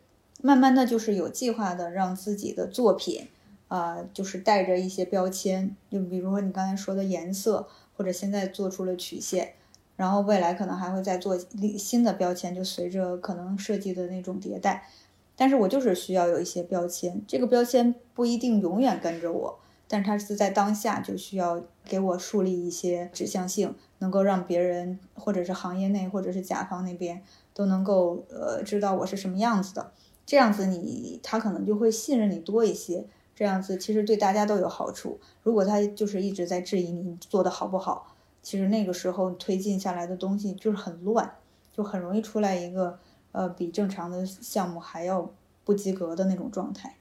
[0.43, 3.27] 慢慢的就是有计划的让自己的作品，
[3.69, 9.55] 啊，就是带着一些标签，就比如说你刚才说的颜色，或者现在做出了曲线，
[9.97, 11.39] 然后未来可能还会再做
[11.79, 14.89] 新的标签，就随着可能设计的那种迭代。
[15.37, 27.23] 但是我就是需要有一些标签，这个标签不一定永远跟着我，但是它是在当下就需要给我树立一些指向性，能够让别人或者是行业内或者是甲方那边。
[27.55, 29.91] 都能够呃知道我是什么样子的，
[30.25, 33.05] 这样子你他可能就会信任你多一些，
[33.39, 35.17] 这样子其实对大家都有好处。
[35.45, 41.31] 如果他就是一直在质疑你做的好不好，其实那个时候推进下来的东西就是很乱，
[41.73, 42.99] 就很容易出来一个
[43.31, 46.97] 呃比正常的项目还要不及格的那种状态。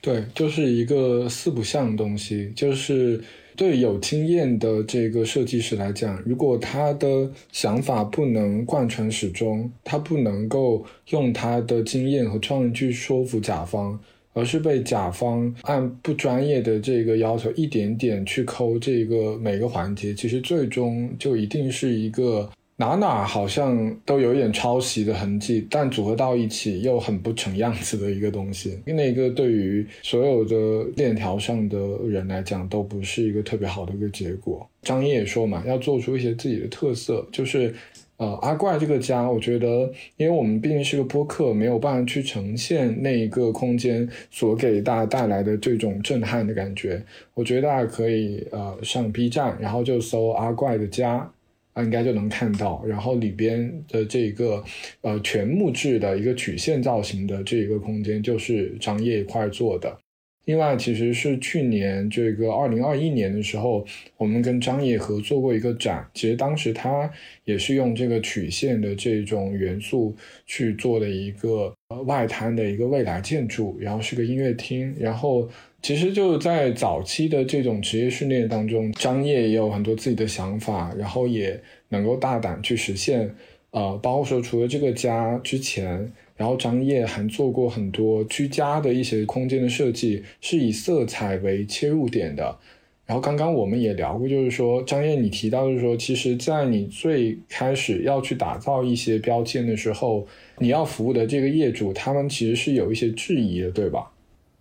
[0.00, 3.20] 对，就是一个四不像的东西，就是。
[3.54, 14.00] 对有经验的这个设计师来讲，如果他的想法不能贯穿始终，他不能够用他的经验和创意去说服甲方，
[14.32, 22.50] 而是被甲方按不专业的这个要求一点点去抠这个每个环节，其实最终就一定是一个。
[22.76, 28.76] 哪哪好像都有点抄袭的痕迹，但组合到一起又很不成样子的一个东西。
[28.84, 34.68] 那个对于所有的链条上的人来讲，都不是一个特别好的一个结果。
[34.82, 37.72] 张也说嘛，要做出一些自己的特色，就是
[38.22, 47.02] 呃阿怪这个家，我觉得，因为我们毕竟是个播客，没有办法去呈现那一个空间所给大家带来的这种震撼的感觉。
[47.34, 51.28] 我觉得大家可以呃上 B 站，然后就搜阿怪的家。
[51.74, 54.62] 啊，应该就能看到，然后里边的这个
[55.00, 59.98] 呃全木质的一个曲线造型的这一个空间，就是张掖一块做的。
[60.44, 63.84] 另外，其实是去年这个二零二一年的时候，
[64.16, 67.10] 我们跟张掖合作过一个展，其实当时他
[67.44, 70.14] 也是用这个曲线的这种元素
[70.46, 71.74] 去做的一个
[72.06, 75.48] 外滩的一个未来建筑，然后是个音乐厅，然后。
[75.84, 83.28] 其实就在早期的这种职业训练当中，张掖也有很多自己的想法，然后也能够大胆去实现。
[83.72, 92.58] 呃，包括说除了这个家之前，然后张掖还做过很多居家的一些空间的设计，是以色彩为切入点的。
[93.06, 100.26] 然后刚刚我们也聊过，就是说张掖你提到就是说，其实，在你最开始要去打造一些标签的时候，
[100.58, 104.10] 你要服务的这个业主，他们其实是有一些质疑的，对吧？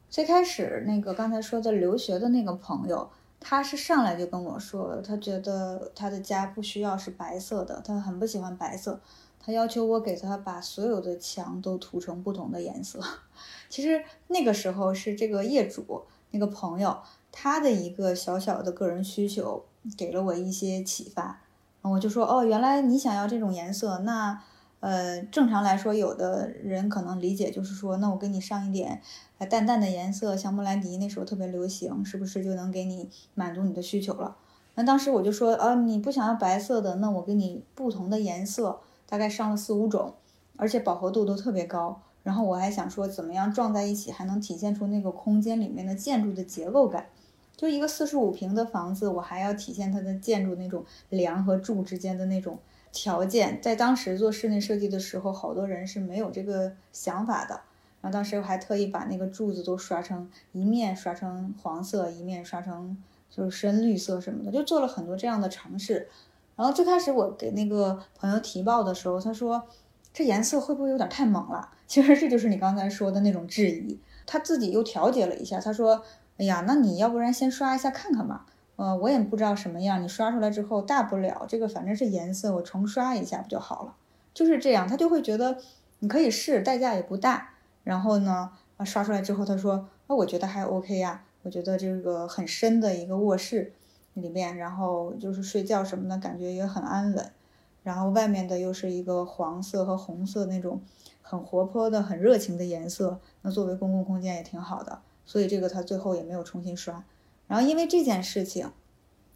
[0.08, 9.02] 最开始那个刚才说的留学的那个朋友，他是上来就跟我说，他觉得他的家不需要是白色的，他很不喜欢白色，
[9.44, 13.00] 他要求我给他把所有的墙都涂成不同的颜色。
[13.70, 16.98] 其实那个时候是这个业主那个朋友
[17.32, 19.64] 他的一个小小的个人需求，
[19.98, 21.42] 给了我一些启发，
[21.82, 24.42] 我就说哦，原来你想要这种颜色，那。
[24.82, 29.00] 呃，正常来说，有的人可能理解就是说，那我给你上一点
[29.48, 34.36] 淡淡的颜色，像莫兰迪那时候特别流行，是不是就能给你满足你的需求了？
[34.74, 38.80] 那当时我就说，啊，你不想要白色的，那我给你不同的颜色，
[39.12, 40.14] 大概上了四五种，
[40.55, 42.01] 而且饱和度都特别高。
[42.24, 47.07] 然后我还想说，怎么样撞在一起还能体现出那个空间里面的建筑的结构感。
[47.57, 52.57] 就一个四十五平的房子，我还要体现它的建筑那种梁和柱之间的那种
[52.93, 53.62] 条件。
[53.62, 57.59] 在当时做室内设计的时候，好多人是没有这个想法的。
[57.99, 62.97] 然后当时我还特意把那个柱子都刷成一面刷成黄色，一面刷成
[63.30, 66.07] 就是深绿色什么的，就做了很多这样的尝试。
[66.62, 69.64] 然后最开始我给那个朋友提报的时候，他说
[70.14, 71.72] 这颜色会不会有点太猛了？
[71.88, 73.99] 其实这就是你刚才说的那种质疑。
[74.28, 76.03] 他自己又调节了一下，他说
[76.38, 78.45] ：“哎呀，那你要不然先刷一下看看吧。
[78.76, 83.95] 呃，我也不知道什么样，你刷出来之后，大不了这个反正是颜色，我重刷一下不就好了？
[84.32, 85.57] 就是这样，他就会觉得
[85.97, 87.55] 你可以试，代价也不大。
[87.84, 93.74] 然后呢，啊，刷出来之后，他说：啊，我觉得还 OK 呀，我觉得这个很深的一个卧室
[94.22, 97.32] 里面，然后就是睡觉什么的感觉也很安稳。
[97.84, 100.82] 然后外面的又是一个黄色和红色那种。”
[101.24, 107.05] 很活泼的、很热情的颜色，那作为公共空间也挺好的，所以这个他最后也没有重新刷。
[107.47, 108.69] 然后因为这件事情，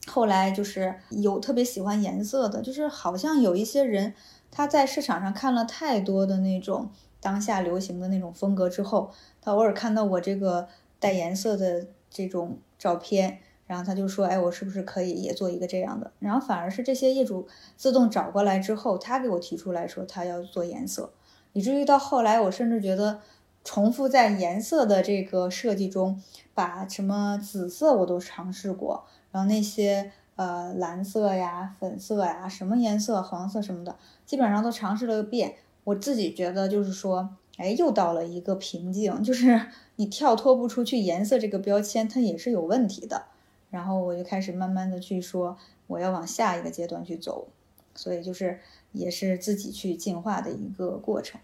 [0.06, 4.14] 后来就是有特别喜欢颜色的，就是好像有一些人
[4.52, 6.90] 他在市场上看了太多的那种
[7.22, 9.10] 当下流行的那种风格之后，
[9.40, 10.68] 他偶尔看到我这个
[11.00, 21.12] 带颜色的这种照片，然后他就说：“哎，我是不是可以也做一个这样的？”然后反而是这些业主自动找过来之后，他给我提出来说他要做颜色。
[21.54, 23.22] 以至于到后来，我甚至觉得，
[23.64, 26.22] 重复在颜色的这个设计中，
[26.54, 33.96] 把什么紫色我都尝试过，然后那些呃蓝色呀、粉色呀、什么颜色、黄色什么的，
[34.26, 35.56] 基本上都尝试了个遍。
[35.86, 39.62] 我自己觉得就是说，哎，又到了一个瓶颈，就是
[39.96, 43.28] 你跳脱不出去颜色这个标签，它也是有问题的。
[43.76, 45.58] 然后我就开始慢慢的去说，
[45.88, 47.50] 我要往下一个阶段去走，
[47.94, 48.60] 所以就是。
[48.96, 51.38] 也是自己去进化的一个过程。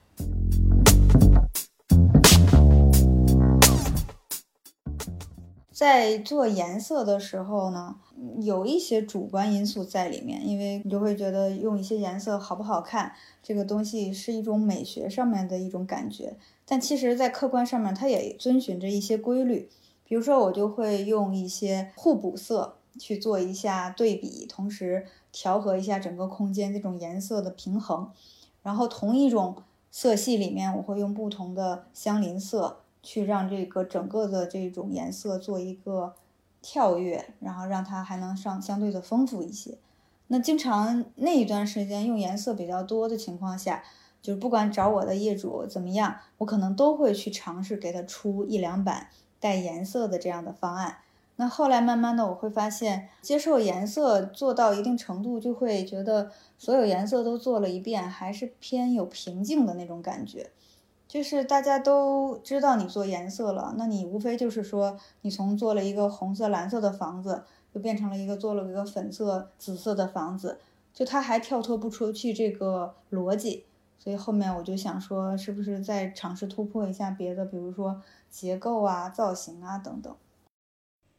[5.70, 7.98] 在做颜色的时候呢，
[8.40, 13.12] 有一些主观因素在里面，因为你就会觉得用一些颜色好不好看，
[13.44, 16.38] 这个东西是一种美学上面的一种感觉。
[16.66, 19.70] 但其实，在客观上面，它也遵循着一些规律。
[20.12, 25.08] 比如说，我就会用一些互补色去做一下对比，同时。
[25.32, 28.12] 调和一下整个空间这种颜色的平衡，
[28.64, 29.56] 然后同一种
[29.90, 36.14] 色系里面，我会用不同的相邻色去让这个整个的这种颜色做一个
[36.62, 39.78] 跳跃，然后让它还能上相对的丰富一些。
[40.28, 43.82] 那经常那一段时间用颜色比较多的情况下，
[44.22, 49.08] 就是不管找我的业主怎么样，我可能都会去尝试给他出一两版
[49.42, 51.00] 带颜色的这样的方案。
[51.38, 60.52] 那后来慢慢的，我会发现接受颜色做到一定程度，就会觉得所有颜色都做了一遍，还是偏有瓶颈的那种感觉。
[61.08, 70.60] 就是大家都知道你做颜色了，那你无非就是说，你从做了一个红色、蓝色的房子，又变成了一个做了一个粉色、紫色的房子，
[70.94, 73.66] 就它还跳脱不出去这个逻辑。
[74.04, 80.12] 所以后面我就想说，是不是再尝试突破一下别的，比如说结构啊、造型啊等等。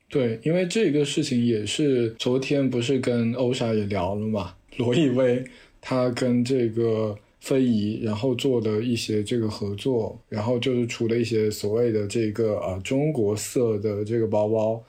[0.08, 5.44] 对，因为这个事情也是昨天不是跟欧莎也聊了嘛，罗意威
[5.80, 14.82] 他跟这个非遗然后做的一些这个合作，然后就是出了一些所谓的这个呃中国色的这个包包，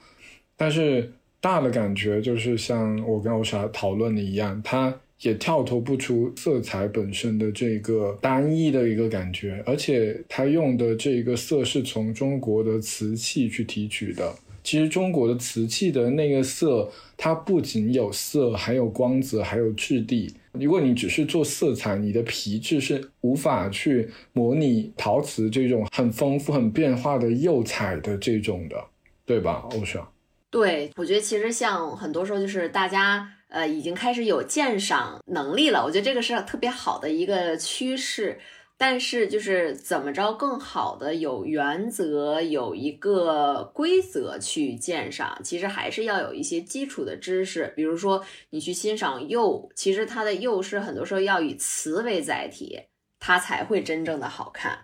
[0.56, 14.32] 但是大的感觉就是像我跟欧莎讨论的一样，它也跳脱不出色彩本身的这个单一的一个感觉，而且它用的这个色是从中国的瓷器去提取的。
[14.62, 20.34] 其实中国的瓷器的那个色，它不仅有色，还有光泽，还有质地。
[20.52, 28.76] 如果你只是做色彩，你的皮质是无法去模拟陶瓷这种很丰富、很变化的釉彩的这种的，
[29.24, 30.06] 对吧，欧莎？
[30.50, 38.40] 对，我觉得其实像很多时候就是大家呃已经开始有鉴赏能力了，我觉得这个是特别好的一个趋势。
[38.76, 47.72] 但是，就是怎么着更好的有原则，有一个规则去鉴赏，其实还是要有一些基础的知识。
[47.76, 52.80] 比如说，你去欣赏釉，其实它的釉是很多时候要以瓷为载体，
[53.20, 54.76] 它才会真正的好看。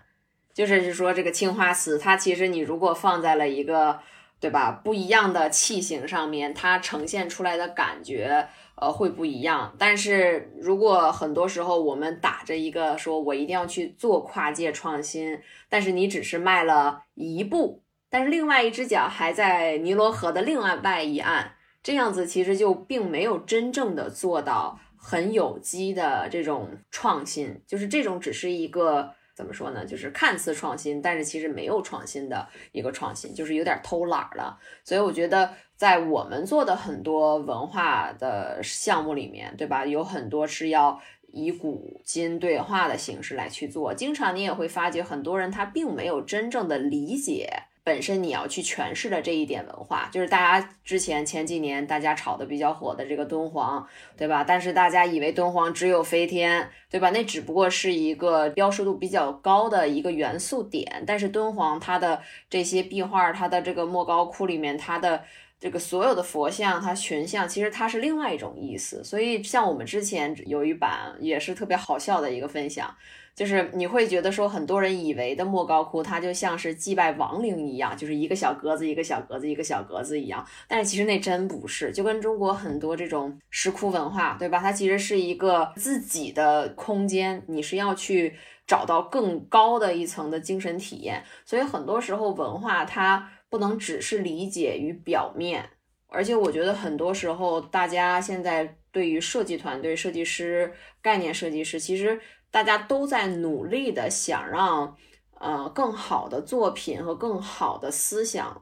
[0.53, 3.99] 就是说，这个青花瓷，它其实你如果放在了一个，
[4.41, 8.49] 对吧，不一样的器型上面，它呈现出来的感觉。
[8.75, 9.75] 呃，会不一样。
[9.77, 15.39] 但是如果很多时候我们打着一个说我一定要去做跨界创新，
[15.69, 29.13] 但是你只是迈了一步，但是另外一只脚还在尼罗河的另外外一岸，这样子其实就并没有真正的做到很有机的这种创新，就是这种只是一个。
[29.41, 29.83] 怎么说呢？
[29.83, 34.55] 就是看似创新，但是其实没有创新的一个创新，就是有点偷懒了。
[34.83, 39.83] 所以我觉得，在我们做的很多文化的项目里面，对吧？
[39.83, 43.91] 有很多是要以古今对话的形式来去做。
[43.91, 47.49] 经常你也会发觉，很多人他并没有真正的理解。
[47.83, 54.43] 本身你要去诠释的这一点文化，就是大家之前前几年大家炒的比较火的这个敦煌，对吧？
[54.47, 57.09] 但是大家以为敦煌只有飞天，对吧？
[57.09, 61.03] 那只不过是一个标识度比较高的一个元素点。
[61.07, 65.23] 但是敦煌它的这些壁画，它的这个莫高窟里面，它的
[65.59, 69.03] 这个所有的佛像，它群像，其实它是另外一种意思。
[69.03, 72.95] 所以像我们之前有一版也是特别好笑的一个分享。
[73.33, 80.45] 就是你会觉得说，很多人以为的莫高窟，它就像是祭拜亡灵一样，就是一个小格子一个小格子一个小格子一样。
[80.67, 84.59] 但是其实那真不是，就跟中国很多这种石窟文化，对吧？
[84.59, 88.35] 它其实是一个自己的空间，你是要去
[88.67, 91.23] 找到更高的一层的精神体验。
[91.45, 95.69] 所以很多时候文化它不能只是理解于表面，
[96.09, 102.19] 而且我觉得很多时候大家现在对于设计团队、设计师、概念设计师，其实。
[102.51, 104.95] 大家都在努力的想让，
[105.39, 108.61] 呃，更好的作品和更好的思想，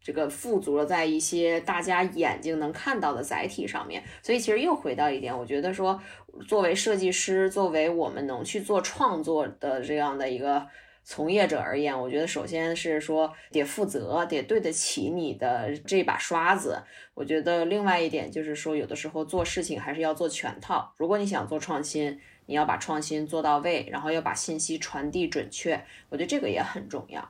[0.00, 4.02] 这个富足了在一些大家眼睛能看到的载体上面。
[4.22, 6.00] 所以其实又回到一点，我觉得说，
[6.48, 10.66] 作为设计师，作为我们能去做创作的这样的一个
[11.04, 16.82] 从业者而言，我觉得首先是说得负责，得对得起你的这把刷子。
[17.14, 20.94] 我觉得另外一点就是说，有的时候做事情还是要做全套。
[20.96, 27.28] 如果你想做创新，你要把创新做到位，然后要把信息传递准确，我觉得这个也很重要。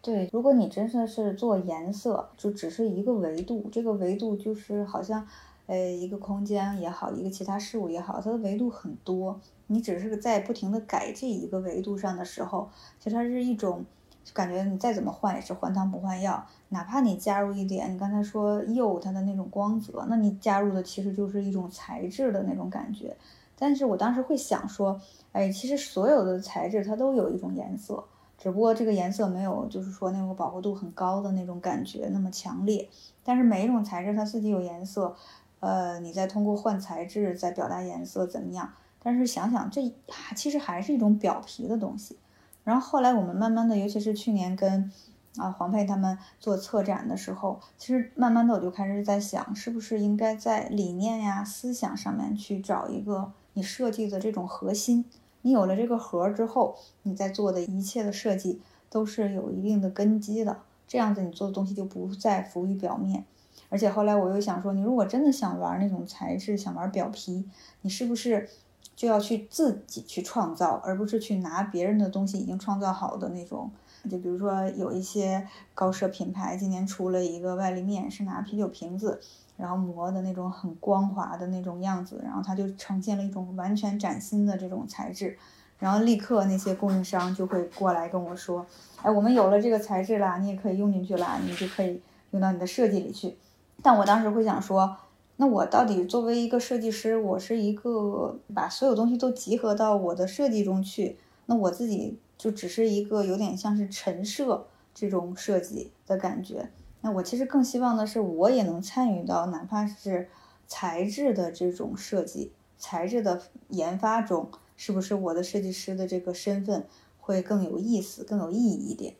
[0.00, 5.26] 对，如果你真的是做颜色，就只是一个维度，这个维度就是好像，
[5.66, 9.40] 呃，一个空间也好，一个其他事物也好，它的维度很多。
[9.66, 12.70] 你只是在不停的改这一个维度上的时候，
[13.00, 13.84] 其实它是一种
[14.32, 16.46] 感觉，你再怎么换也是换汤不换药。
[16.68, 23.16] 哪怕你加入一点，你刚才说釉它的那种光泽，那你加入的其实就是一种材质的那种感觉。
[23.58, 25.00] 但是我当时会想说，
[25.32, 28.04] 哎，其实所有的材质它都有一种颜色，
[28.38, 32.88] 只不过这个颜色没有，就是说那种饱和度很高的那种感觉那么强烈。
[33.24, 35.16] 但是每一种材质它自己有颜色，
[35.58, 38.72] 呃，你再通过换材质再表达颜色怎么样？
[39.02, 39.92] 但是想想这
[40.36, 42.16] 其实还是一种表皮的东西。
[42.62, 44.90] 然后后来我们慢慢的，尤其是去年跟
[45.36, 53.32] 啊黄佩他们做策展的时候，其实慢慢的我就开始在想，是不是应该在理念呀、思想上面去找一个。
[53.58, 55.04] 你设计的这种核心，
[55.42, 60.58] 你有了这个核之后，你在做的一切的设计都是有一定的根基的。
[60.86, 63.24] 这样子你做的东西就不再浮于表面。
[63.68, 67.44] 而且后来我又想说，你如果真的想玩那种材质，想玩表皮，
[67.80, 68.48] 你是不是
[68.94, 73.72] 就要去自己去创造，而不是去拿别人的东西已经创造好的那种？
[74.08, 79.20] 就比如说有一些高奢品牌今年出了一个外立面，是拿啤酒瓶子。
[79.58, 85.36] 然后磨的那种很光滑的那种样子，然后它就呈现了一种完全崭新的这种材质，
[85.78, 88.64] 然后立刻那些供应商就会过来跟我说，
[89.02, 92.00] 哎，我们有了这个材质啦，你也可以用进去啦，你就可以
[92.30, 93.36] 用到你的设计里去。
[93.82, 94.96] 但我当时会想说，
[95.36, 106.70] 那我到底作为一个设计师，我是一个把所有东西都集合到我的设计中去，那我自己就只是一个有点像是陈设这种设计的感觉。
[107.00, 110.28] 那我其实更希望的是，我也能参与到哪怕是
[110.66, 116.86] 材质的这种设计、材质的研发中，是不是我的设计师的这个身份
[117.20, 119.14] 会更有意思、更有意义一点？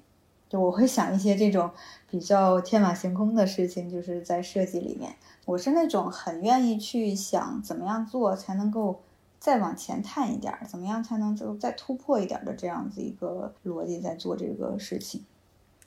[0.49, 1.70] 就我会想一些这种
[2.11, 5.14] 比较天马行空的事情，就是在设计里面，
[5.45, 9.01] 我是那种很愿意去想怎么样做才能够
[9.39, 15.24] 再往前探一点，怎么样才能就再突破一点的这样子一个逻辑在做这个事情。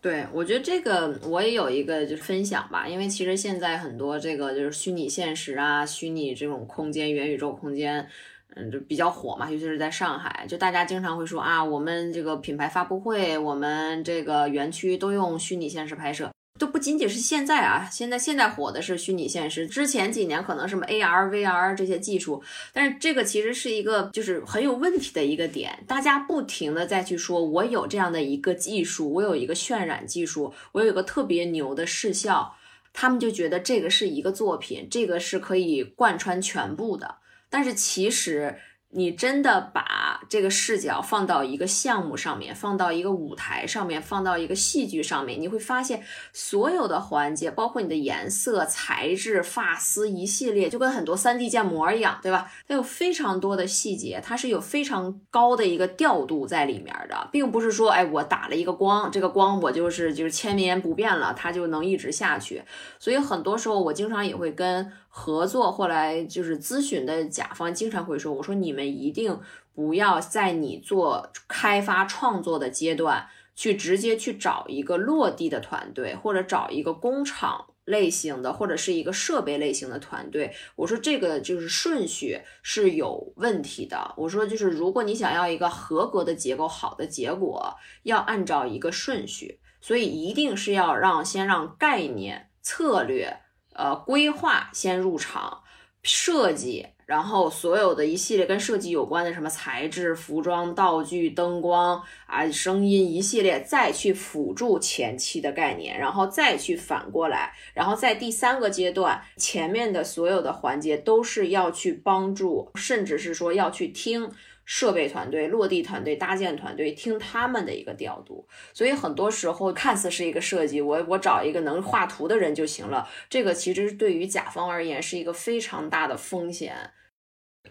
[0.02, 8.08] 对，我觉得这个我也有一个就是分享吧，因为其实现在很多这个就是虚拟现实啊、虚拟这种空间、元宇宙空间，
[8.56, 16.31] 嗯，就比较火嘛，尤其是在上海，就大家经常会说啊，我们这个品牌发布会，我们这个园区都用虚拟现实拍摄。
[16.62, 32.54] 都不仅仅是现在啊，现在现在火的是虚拟现实，之前几年可能什么 AR、VR 这些技术，但是这个其实是一个就是很有问题的一个点，大家不停的再去说，我有这样的一个技术，我有一个渲染技术，我有一个特别牛的视效，
[32.94, 37.16] 他们就觉得这个是一个作品，这个是可以贯穿全部的，
[37.50, 38.56] 但是其实
[38.94, 52.52] 你真的把这个视角放到一个项目上面，放到一个舞台上面，放到一个戏剧上面，你会发现所有的环节，包括你的颜色、材质、发丝一系列，就跟很多 3D 建模一样，对吧？
[52.68, 62.62] 它有非常多的细节，它是有非常高的一个调度在里面的，并不是说，哎，我打了一个光，这个光我就是就是千年不变了，它就能一直下去。
[63.00, 64.92] 所以很多时候，我经常也会跟。
[65.14, 69.38] 合作后来就是咨询的甲方经常会说：“我说你们一定
[69.74, 80.56] 不要在你做开发创作的阶段去直接去找一个落地的团队，或者找一个工厂类型的，或者是一个设备类型的团队。
[80.78, 84.14] 我说这个就是顺序是有问题的。
[84.16, 93.41] 我说就是如果你想要一个合格的结构、好的结果，要按照一个顺序，所以一定是要让先让概念策略。”
[93.74, 95.62] 呃，规划先入场，
[96.04, 114.32] 设计，然后所有的一系列跟设计有关的什么材质、服装、道具、灯光啊、声音一系列，再去辅助前期的概念，然后再去反过来，然后在第三个阶段，前面的所有的环节都是要去帮助，甚至是说要去听。
[114.74, 123.06] 设备团队、落地团队、搭建团队，听他们的一个调度，所以很多时候看似是一个设计，我我找一个能画图的人就行了。
[123.30, 126.74] 这个其实对于甲方而言是一个非常大的风险。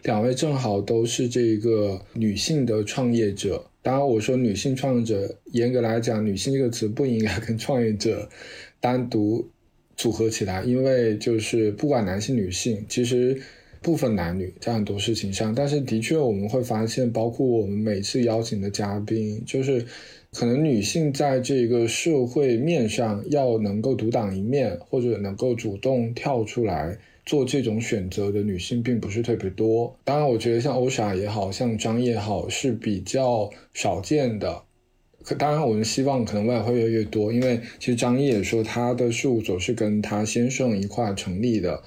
[0.03, 8.29] 两位正好都是这个女性的创业者，当然我说女性创业者，严格来讲，女性这个词不应该跟创业者
[8.79, 9.49] 单独
[9.97, 13.41] 组合起来，因为就是不管男性女性，其实。
[13.81, 19.83] 部分男女在很多事情上，但是的确我们会发现，包括我们每次邀请的嘉宾，就是
[20.31, 29.97] 可能女性在这个社会面上要能够独当一面，或者能够主动跳出来做这种选择的女性，并不是特别多。
[30.03, 34.61] 当然，我觉得像欧莎也好像张也好是比较少见的。
[35.23, 41.81] 可当然，我们希望可能未来会越来越多，因为其实张也说他的事务所是跟他先生一块成立的。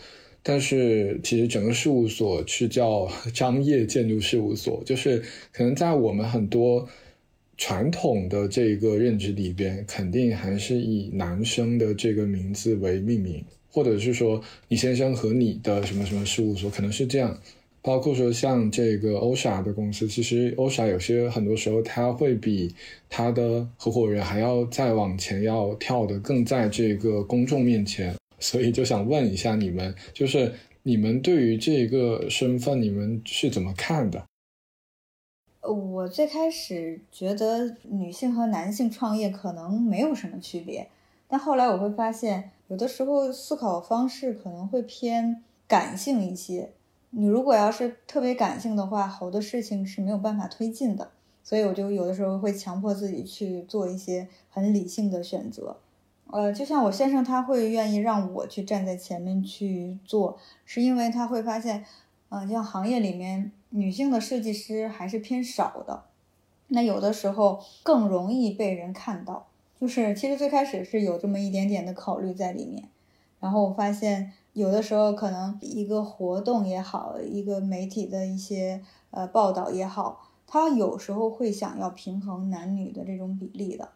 [0.47, 6.87] 但是其实整个事务所是叫 张掖建筑事务所，就是可能在我们很多
[7.57, 17.41] 传统的这个认知里边，肯定还是以男生的这个名字为命名，或者是说你先生和你的什么什么事务所，可能是这样。
[17.81, 22.75] 包括说像这个欧莎的公司，其实欧莎有些很多时候他会比
[23.09, 28.15] 他的合伙人还要再往前要跳的更在这个公众面前。
[28.45, 34.27] 所以就想问一下你们，就是你们对于这个身份，你们是怎么看的？
[35.63, 40.91] 我最开始觉得女性和男性创业可能没有什么区别，
[41.27, 46.71] 但后来我会发现，有的时候思考方式可能会偏感性一些。
[47.09, 51.13] 你如果要是特别感性的话，好多事情是没有办法推进的。
[51.43, 55.77] 所以我就有的时候会强迫自己去做一些很理性的选择。
[56.35, 61.85] 呃，就像我先生，他会愿意让我去站在前面去做，是因为他会发现，
[62.29, 66.07] 嗯，像行业里面女性的设计师还是偏少的，
[66.67, 69.47] 那有的时候更容易被人看到。
[69.81, 72.89] 就是其实最开始是有这么一点点的考虑在里面，
[73.39, 78.83] 然后我发现有的时候可能一个活动也好，一个媒体的一些
[79.13, 83.91] 呃报道也好，他有时候会想要平衡男女的这种比例的。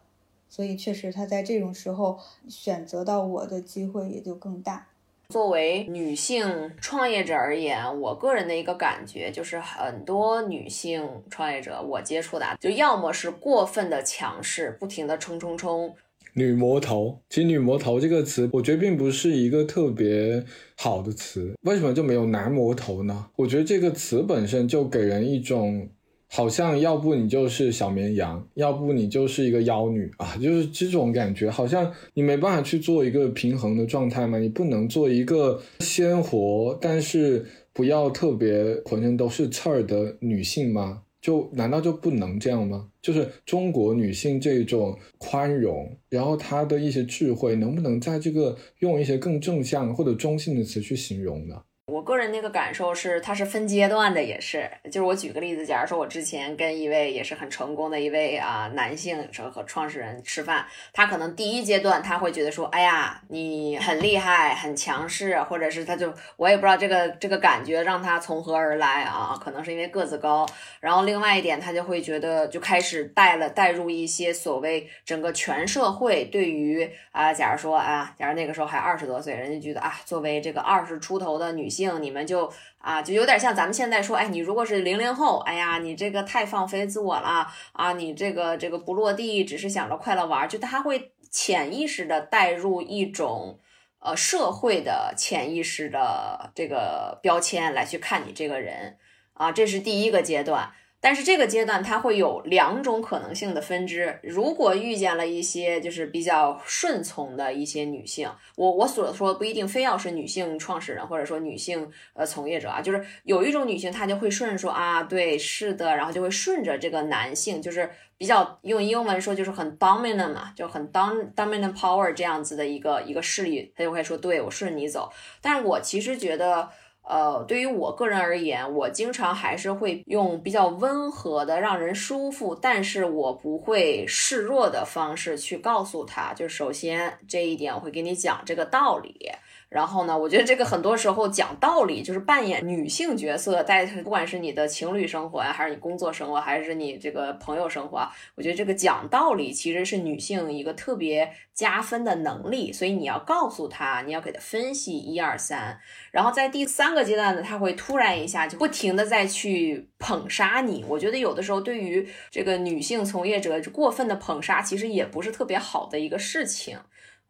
[0.49, 4.87] 所以确实，他在这种时候选择到我的机会也就更大。
[5.29, 15.95] 作为女性创业者而言，我个人的一个感觉就是，很多女性创业者我接触的，就要么是过分的强势，不停的冲冲冲。
[16.33, 20.43] 女魔头，其实“女魔头”这个词，我觉得并不是一个特别
[20.75, 21.53] 好的词。
[21.61, 23.29] 为什么就没有男魔头呢？
[23.35, 25.89] 我觉得这个词本身就给人一种。
[26.31, 41.01] 好像要不你就是小绵羊，要不你就是一个妖女啊，就是这种感觉，好像你没办法去做一个平衡的状态嘛，你不能做一个鲜活，但是不要特别浑身都是刺儿的女性吗？
[41.21, 42.87] 就难道就不能这样吗？
[43.01, 51.55] 就是中国女性这种宽容，然后她的一些智慧，能不能在这个用一些更正向或者中性的词去形容呢？
[51.89, 70.45] 我个人那个感受是，它是分阶段的，也是，就是我举个例子，假如说我之前跟一位也是很成功的一位啊男性和创始人吃饭，他可能第一阶段他会觉得说，哎呀，你很厉害，很强势，或者是他就我也不知道这个这个感觉让他从何而来啊，可能是因为个子高，
[70.79, 81.78] 然后另外一点他就会觉得就开始带了带入一些所谓整个全社会对于啊，假如说啊，假如那个时候还二十多岁，人家觉得啊，作为这个二十出头的女性。
[82.01, 93.59] 你们就啊，就有点像咱们现在说，哎，你如果是零零后，哎呀，你这个太放飞自我了啊，你这个这个不落地，只是想着快乐玩，就他会潜意识的带入一种
[93.99, 98.97] 呃社会的潜意识的这个标签来去看你这个人
[99.33, 100.71] 啊，这是第一个阶段。
[101.01, 104.19] 但是这个阶段它会有两种可能性的分支。
[104.21, 125.09] 如果遇见了一些就是比较顺从的一些女性，我我所说不一定非要是女性创始人或者说女性呃从业者啊，就是有一种女性她就会顺说啊，对，是的，然后就会顺着这个男性，就是比较用英文说就是很 dominant 嘛，就很 dom dominant power 这样子的一个一个势力，她就会说对我顺你走。
[125.41, 126.69] 但是我其实觉得。
[127.09, 136.33] 呃，对于我个人而言，我经常还是会用比较温和的、让人舒服，但是我不会示弱的方式去告诉他。
[136.35, 139.31] 就首先这一点，我会给你讲这个道理。
[139.69, 152.73] 然后呢，我觉得这个很多时候讲道理就是扮演女性角色，在不管是你的情侣生活呀，还是你工作生活，还是你这个朋友生活，我觉得这个讲道理其实是女性一个特别加分的能力。
[152.73, 155.79] 所以你要告诉她，你要给她分析一二三。
[156.11, 160.83] 然后在第三个阶段呢，他会突然一下就不停的再去捧杀你。
[160.87, 166.79] 我觉得有的时候对于这个女性从业者过分的捧杀，其实也不是特别好的一个事情。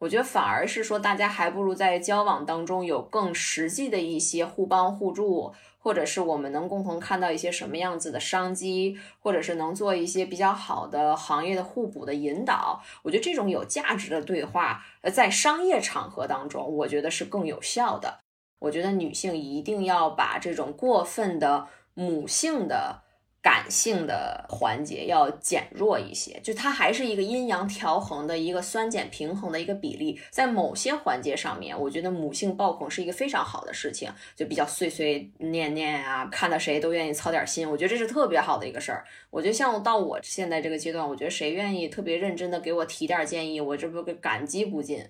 [0.00, 12.82] 我觉得反而是说，大家还不如在交往当中有更实际的一些互帮互助，或者是我们能共同看到一些什么样子的商机，或者是能做一些比较好的行业的互补的引导。
[13.02, 18.20] 我觉得这种有价值的对话，呃，在商业场合当中，我觉得是更有效的。
[18.60, 23.02] 我觉得女性一定要把这种过分的母性的。
[23.42, 39.06] 感性的环节要减弱一些，就它还是一个阴阳调衡的一个酸碱平衡的一个比例，在某些环节上面，我觉得母性暴恐是一个非常好的事情，就比较碎碎念念啊，看到谁都愿意操点心，我觉得这是特别好的一个事儿。
[39.30, 45.02] 我觉得像到我现在这个阶段，我觉得谁愿意特别认真的给我提点建议，我这不感激不尽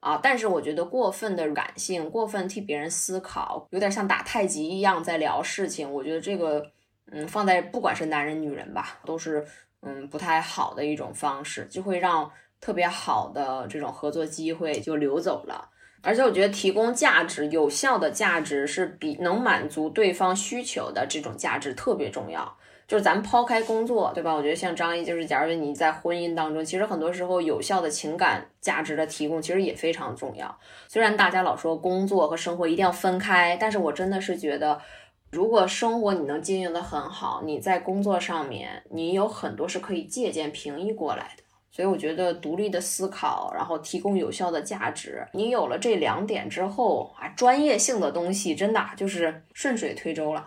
[0.00, 0.20] 啊。
[0.22, 6.70] 但是我觉得过分的感性，过分替别人思考，有点像打太极一样在聊事情，我觉得这个。
[7.12, 9.44] 嗯，放在不管是男人女人吧，都是
[9.82, 12.30] 嗯不太好的一种方式，就会让
[12.60, 15.68] 特别好的这种合作机会就流走了。
[16.02, 22.56] 而且我觉得提供价值、有效的价值是比能满足对方需求的这种价值特别重要。
[22.86, 24.32] 就是咱们抛开工作，对吧？
[24.34, 30.58] 我觉得像张毅，就是假如你在婚姻当中，其实很多时候有效的情感价值的提供其实也非常重要。
[30.88, 34.80] 虽然大家老说工作和生活一定要分开，但是我真的是觉得。
[35.30, 41.44] 如果生活你能经营的很好，你在工作上面你有很多是可以借鉴平移过来的。
[41.70, 50.44] 所以我觉得独立的思考，然后提供有效的价值，你有了这两点之后啊，专业性的东西真的就是顺水推舟了。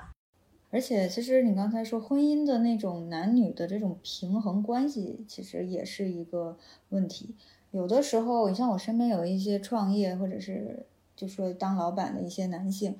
[0.70, 6.58] 而且其实你刚才说婚姻的那种男女的这种平衡关系，其实也是一个
[6.90, 7.34] 问题。
[7.72, 12.98] 有的时候，你像我身边有一些创业或者是就说当老板的一些男性。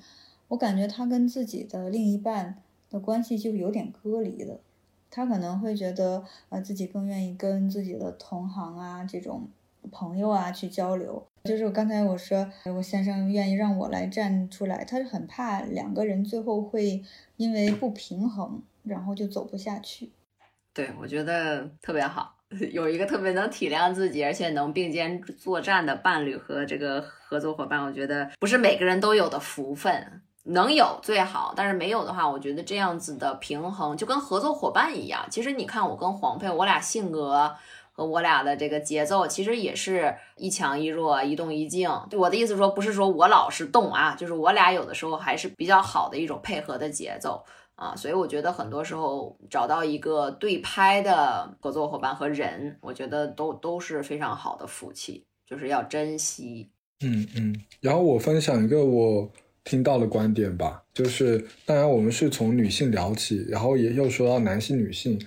[0.48, 4.60] 我感觉他跟自己的另一半的关系就有点割离了，
[5.10, 9.48] 他可能会觉得，呃，自己更愿意跟自己的同行啊这种
[9.90, 11.26] 朋友啊去交流。
[11.44, 17.02] 就是我刚才我说，我先生愿意让我来站出来，他是很怕两个人最后会
[17.36, 20.10] 因为不平衡，然后就走不下去。
[20.72, 22.34] 对，我觉得特别好，
[22.72, 30.22] 有一个特别能体谅自己，而且能并肩作战的伴侣和这个合作伙伴，我觉得不是每个人都有的福分。
[30.46, 35.26] 能有最好，但是没有的话，我觉得这样子的平衡就跟合作伙伴一样。
[35.30, 37.54] 其实你看，我跟黄佩，我俩性格
[37.92, 41.90] 和我俩的这个节奏，其实也是一强一弱，一动一静。
[42.12, 47.42] 我的意思说，不是说我老是动啊，就是我俩有的时候还是比较好的一种配合的节奏
[47.74, 47.96] 啊。
[47.96, 56.68] 所以我觉得很多时候找到一个对拍的合作伙伴和人，我觉得都都是非常好的福气，就是要珍惜。
[57.00, 57.58] 嗯嗯。
[57.80, 59.26] 然后我分享一个我。
[59.64, 65.18] 听到的观点吧，就是当然我们是从女性聊起，然后也又说到男性、女性，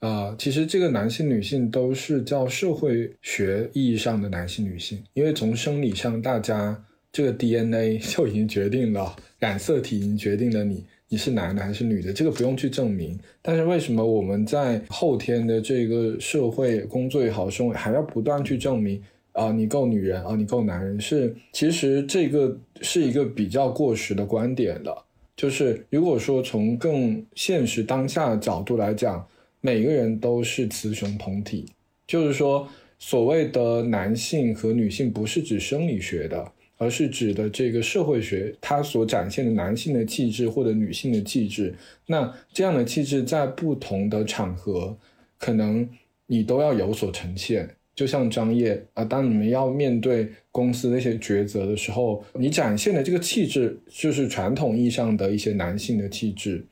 [0.00, 13.16] 啊，其实这个男性、女性都是叫社会学意义上的男性、女性，因为从生理上，大家这个 DNA 就已经决定了，染色体已经决定了你你是男的还是女的，这个不用去证明。
[13.40, 19.00] 但是为什么我们在后天的这个社会工作也好，生活还要不断去证明？
[19.36, 25.04] 啊，你够女人啊，你够男人，是其实这个是一个比较过时的观点了。
[25.36, 29.24] 就是如果说从更现实当下的角度来讲，
[29.60, 31.66] 每个人都是雌雄同体，
[32.06, 32.66] 就是说
[32.98, 41.74] 所谓的男性和女性不是指生理学的，而是指的这个社会学它所展现的男性的气质或者女性的气质。
[42.06, 44.96] 那这样的气质在不同的场合，
[45.38, 45.86] 可能
[46.26, 47.68] 你都要有所呈现。
[47.96, 56.62] 就像张掖啊，当你们要面对公司那些抉择的时候，你展现的这个气质就是传统意义上的一些男性的气质。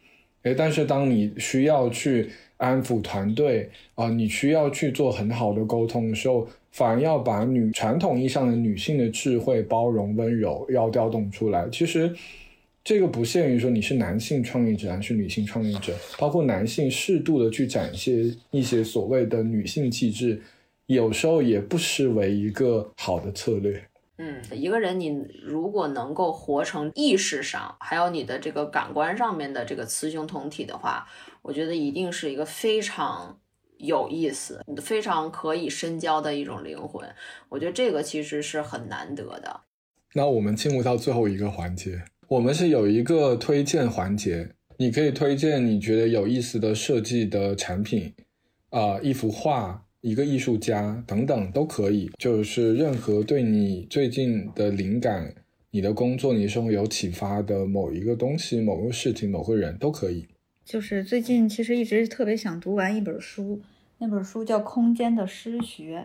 [0.43, 11.67] 诶，但是当你需要去安抚团队啊，你需要去做很好的沟通的时候，反而要把女传统意义上的女性的智慧、包容、温柔要调动出来。
[11.73, 12.15] 其实
[12.85, 20.39] 这个不限于说你是男性创业者还是女性创业者，包括男性适度的去展现一些所谓的女性气质。
[20.87, 23.89] 有时候也不失为一个好的策略。
[24.19, 25.09] 嗯，一个人你
[25.43, 31.05] 如果能够活成意识上还有你的这个感官上面的这个雌雄同体的话，
[31.43, 33.37] 我觉得一定是一个非常
[33.79, 37.05] 有意思、非常可以深交的一种灵魂。
[37.49, 39.63] 我觉得这个其实是很难得的。
[40.15, 48.15] 那我们进入到最后一个环节，我们是有一个推荐环节，你可以推荐你觉得有意思的设计的产品，
[48.71, 49.84] 啊，一幅画。
[50.05, 55.35] 一个艺术家等等都可以，就是任何对你最近的灵感、
[55.71, 60.27] 你的工作、你生活有启发的某一个东西、某个事情、某个人都可以。
[60.63, 63.63] 就是最近其实一直特别想读完一本书，
[63.97, 66.05] 那本书叫《空间的诗学》。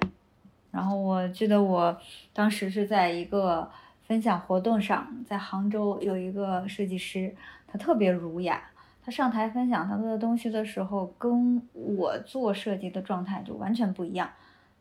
[0.72, 1.98] 然后我记得我
[2.32, 3.70] 当时是在一个
[4.08, 7.36] 分享活动上，在杭州有一个设计师，
[7.68, 8.64] 他特别儒雅。
[9.10, 14.30] 上台分享他的东西的时候，跟我做设计的状态就完全不一样。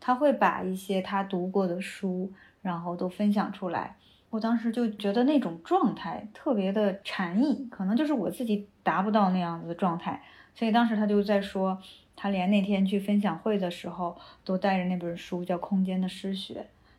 [0.01, 3.97] 他会把一些他读过的书，然后都分享出来。
[4.31, 10.23] 我当时就觉得那种状态特别的禅意，可能就是我自己达不到那样子的状态。
[10.55, 11.81] 所以当时他就在说，
[12.15, 16.55] 他连那天去分享会的时候都带着那本书，叫《空间的诗学》。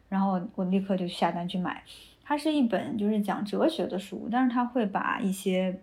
[0.10, 1.84] 然后我立刻就下单去买。
[2.24, 5.82] 它是一本就是讲哲学的书，但是他会把一些。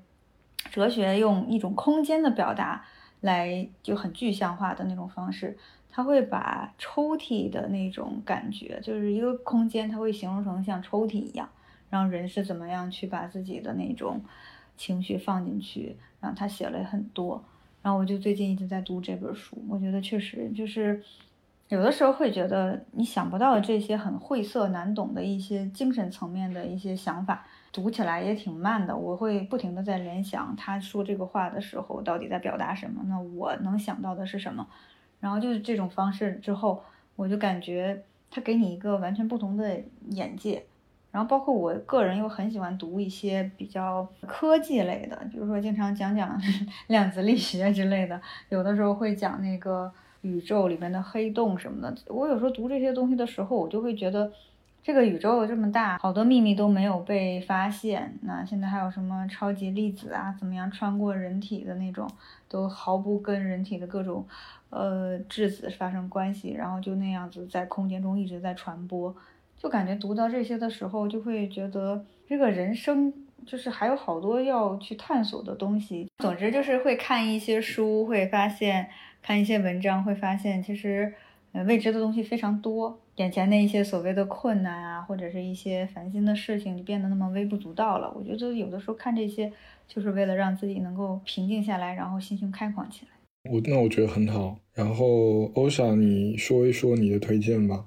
[0.71, 2.85] 哲学用一种空间的表达
[3.21, 5.57] 来就很具象化的那种方式，
[5.91, 11.49] 他会把抽屉的那种感觉，就是一个空间，他会形容成像抽屉一样，
[11.89, 14.21] 然后人是怎么样去把自己的那种
[14.77, 17.43] 情绪放进去，然后他写了很多，
[17.83, 21.03] 然后我就最近一直在读这本书，我觉得确实就是
[21.69, 27.47] 有的时候会觉得你想不到这些很晦涩难懂的一些精神层面的一些想法。
[27.73, 33.03] 读起来也挺慢的，我会不停的在联想他说这个话的时候到底在表达什么。
[33.07, 34.67] 那我能想到的是什么？
[35.21, 36.83] 然后就是这种方式之后，
[37.17, 39.79] 我就感觉他给你一个完全不同的
[40.11, 40.65] 眼界。
[41.11, 46.41] 然后包括我个人又很喜欢读一些比较科技类的，比如说经常讲讲
[46.89, 49.91] 量子力学之类的，有的时候会讲那个
[50.23, 51.95] 宇宙里面的黑洞什么的。
[52.09, 54.33] 我有时候读这些东西的时候，我就会觉得。
[54.83, 58.17] 这个宇宙这么大，好多秘密都没有被发现。
[58.23, 60.33] 那现在还有什么超级粒子啊？
[60.39, 62.09] 怎么样穿过人体的那种，
[62.49, 64.25] 都毫不跟人体的各种，
[64.71, 69.13] 呃，质子发生关系，然后就那样子在空间中一直在传播。
[69.59, 73.13] 就感觉读到这些的时候，就会觉得这个人生
[73.45, 76.09] 就是还有好多要去探索的东西。
[76.19, 78.89] 总之就是会看一些书，会发现
[79.21, 81.13] 看一些文章，会发现其实。
[81.67, 88.13] 未知的东西非常多，眼前的一些所谓的困难啊，或者是一些烦心的事情，就变得那么微不足道了。
[88.17, 89.53] 我觉得有的时候看这些，
[89.87, 93.51] 就是为了让自己能够平静下来，然后心胸开阔起来。
[93.51, 94.57] 我那我觉得很好。
[94.73, 97.87] 然后欧莎，你说一说你的推荐吧。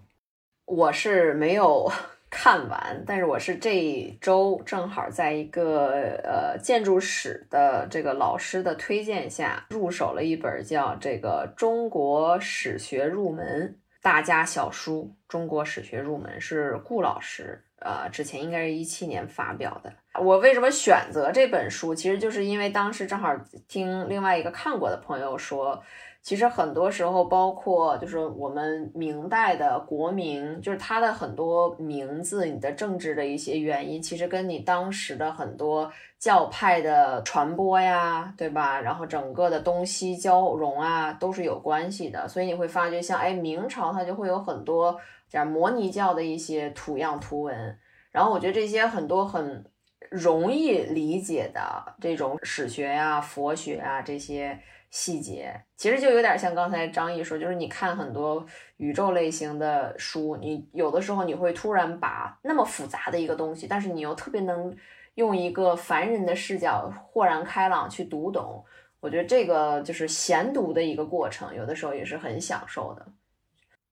[0.66, 1.92] 我是没有。
[2.32, 19.92] 看完，但是我是这一周正好在一个呃建筑史的这个老师的推荐下入手了一本叫这个《中国史学入门大家小书》，中国史学入门是顾老师呃之前应该是一七年发表的。
[20.22, 21.96] 我为什么选择这本书？
[21.96, 23.36] 其实就是因为当时正好
[23.68, 25.82] 听另外一个看过的朋友说。
[26.22, 38.82] 其实很多时候，包括就是我们明代的国名，就是它的很多名字，你的政治的一些原因，其实跟你当时的很多教派的传播呀，对吧？
[38.82, 42.28] 然后整个的东西交融啊，都是有关系的。
[42.28, 45.00] 所以你会发觉，像哎明朝它就会有很多
[45.30, 47.80] 讲摩尼教的一些图样图文。
[48.12, 49.64] 然后我觉得这些很多很
[50.10, 54.60] 容易理解的这种史学呀、佛学啊这些。
[54.92, 58.44] 细节其实就有点像刚才张毅说，就是你看很多
[58.78, 64.76] 宇宙类型的书，你有的时候你会突然把那么复杂的一个东西，但是你又特别能
[65.14, 68.66] 用一个凡人的视角豁然开朗去读懂。
[69.00, 73.06] 我觉得这个就是闲读的一个过程，有的时候也是很享受的。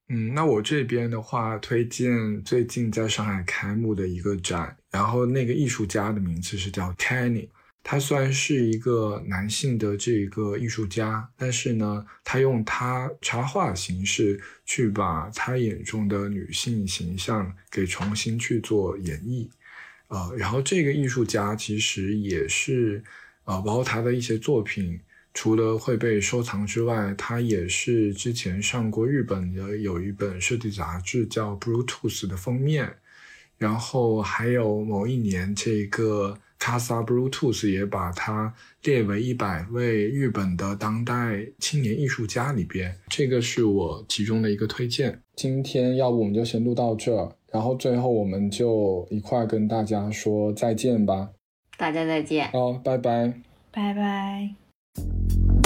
[0.10, 7.49] 嗯，那我这边的话，推荐最近在上海开幕的一个展，然后那个艺术家的名字是叫 Kenny。
[7.84, 19.49] 他虽然是一个男性的这个艺术家，但是呢，他用他插画形式去把他眼中的女性形象给重新去做演绎。
[20.08, 23.03] 呃，然后这个艺术家其实也是，
[23.43, 24.97] 呃，包括他的一些作品。
[25.40, 32.92] 除了会被收藏之外，他也是之前上过日本的有一本设计杂志叫《Bluetooth》的封面，
[33.60, 45.22] 然后还有某一年这个 Casa Bluetooth 也把它列为一百位日本的当代青年艺术家里边，这个是我其中的一个推荐。
[45.36, 51.30] 今天要不我们就先录到这儿，然后最后我们就一块跟大家说再见吧。
[51.78, 52.50] 大家再见。
[52.50, 53.32] 好，拜拜。
[53.72, 54.66] 拜拜。
[54.98, 55.57] Thank you.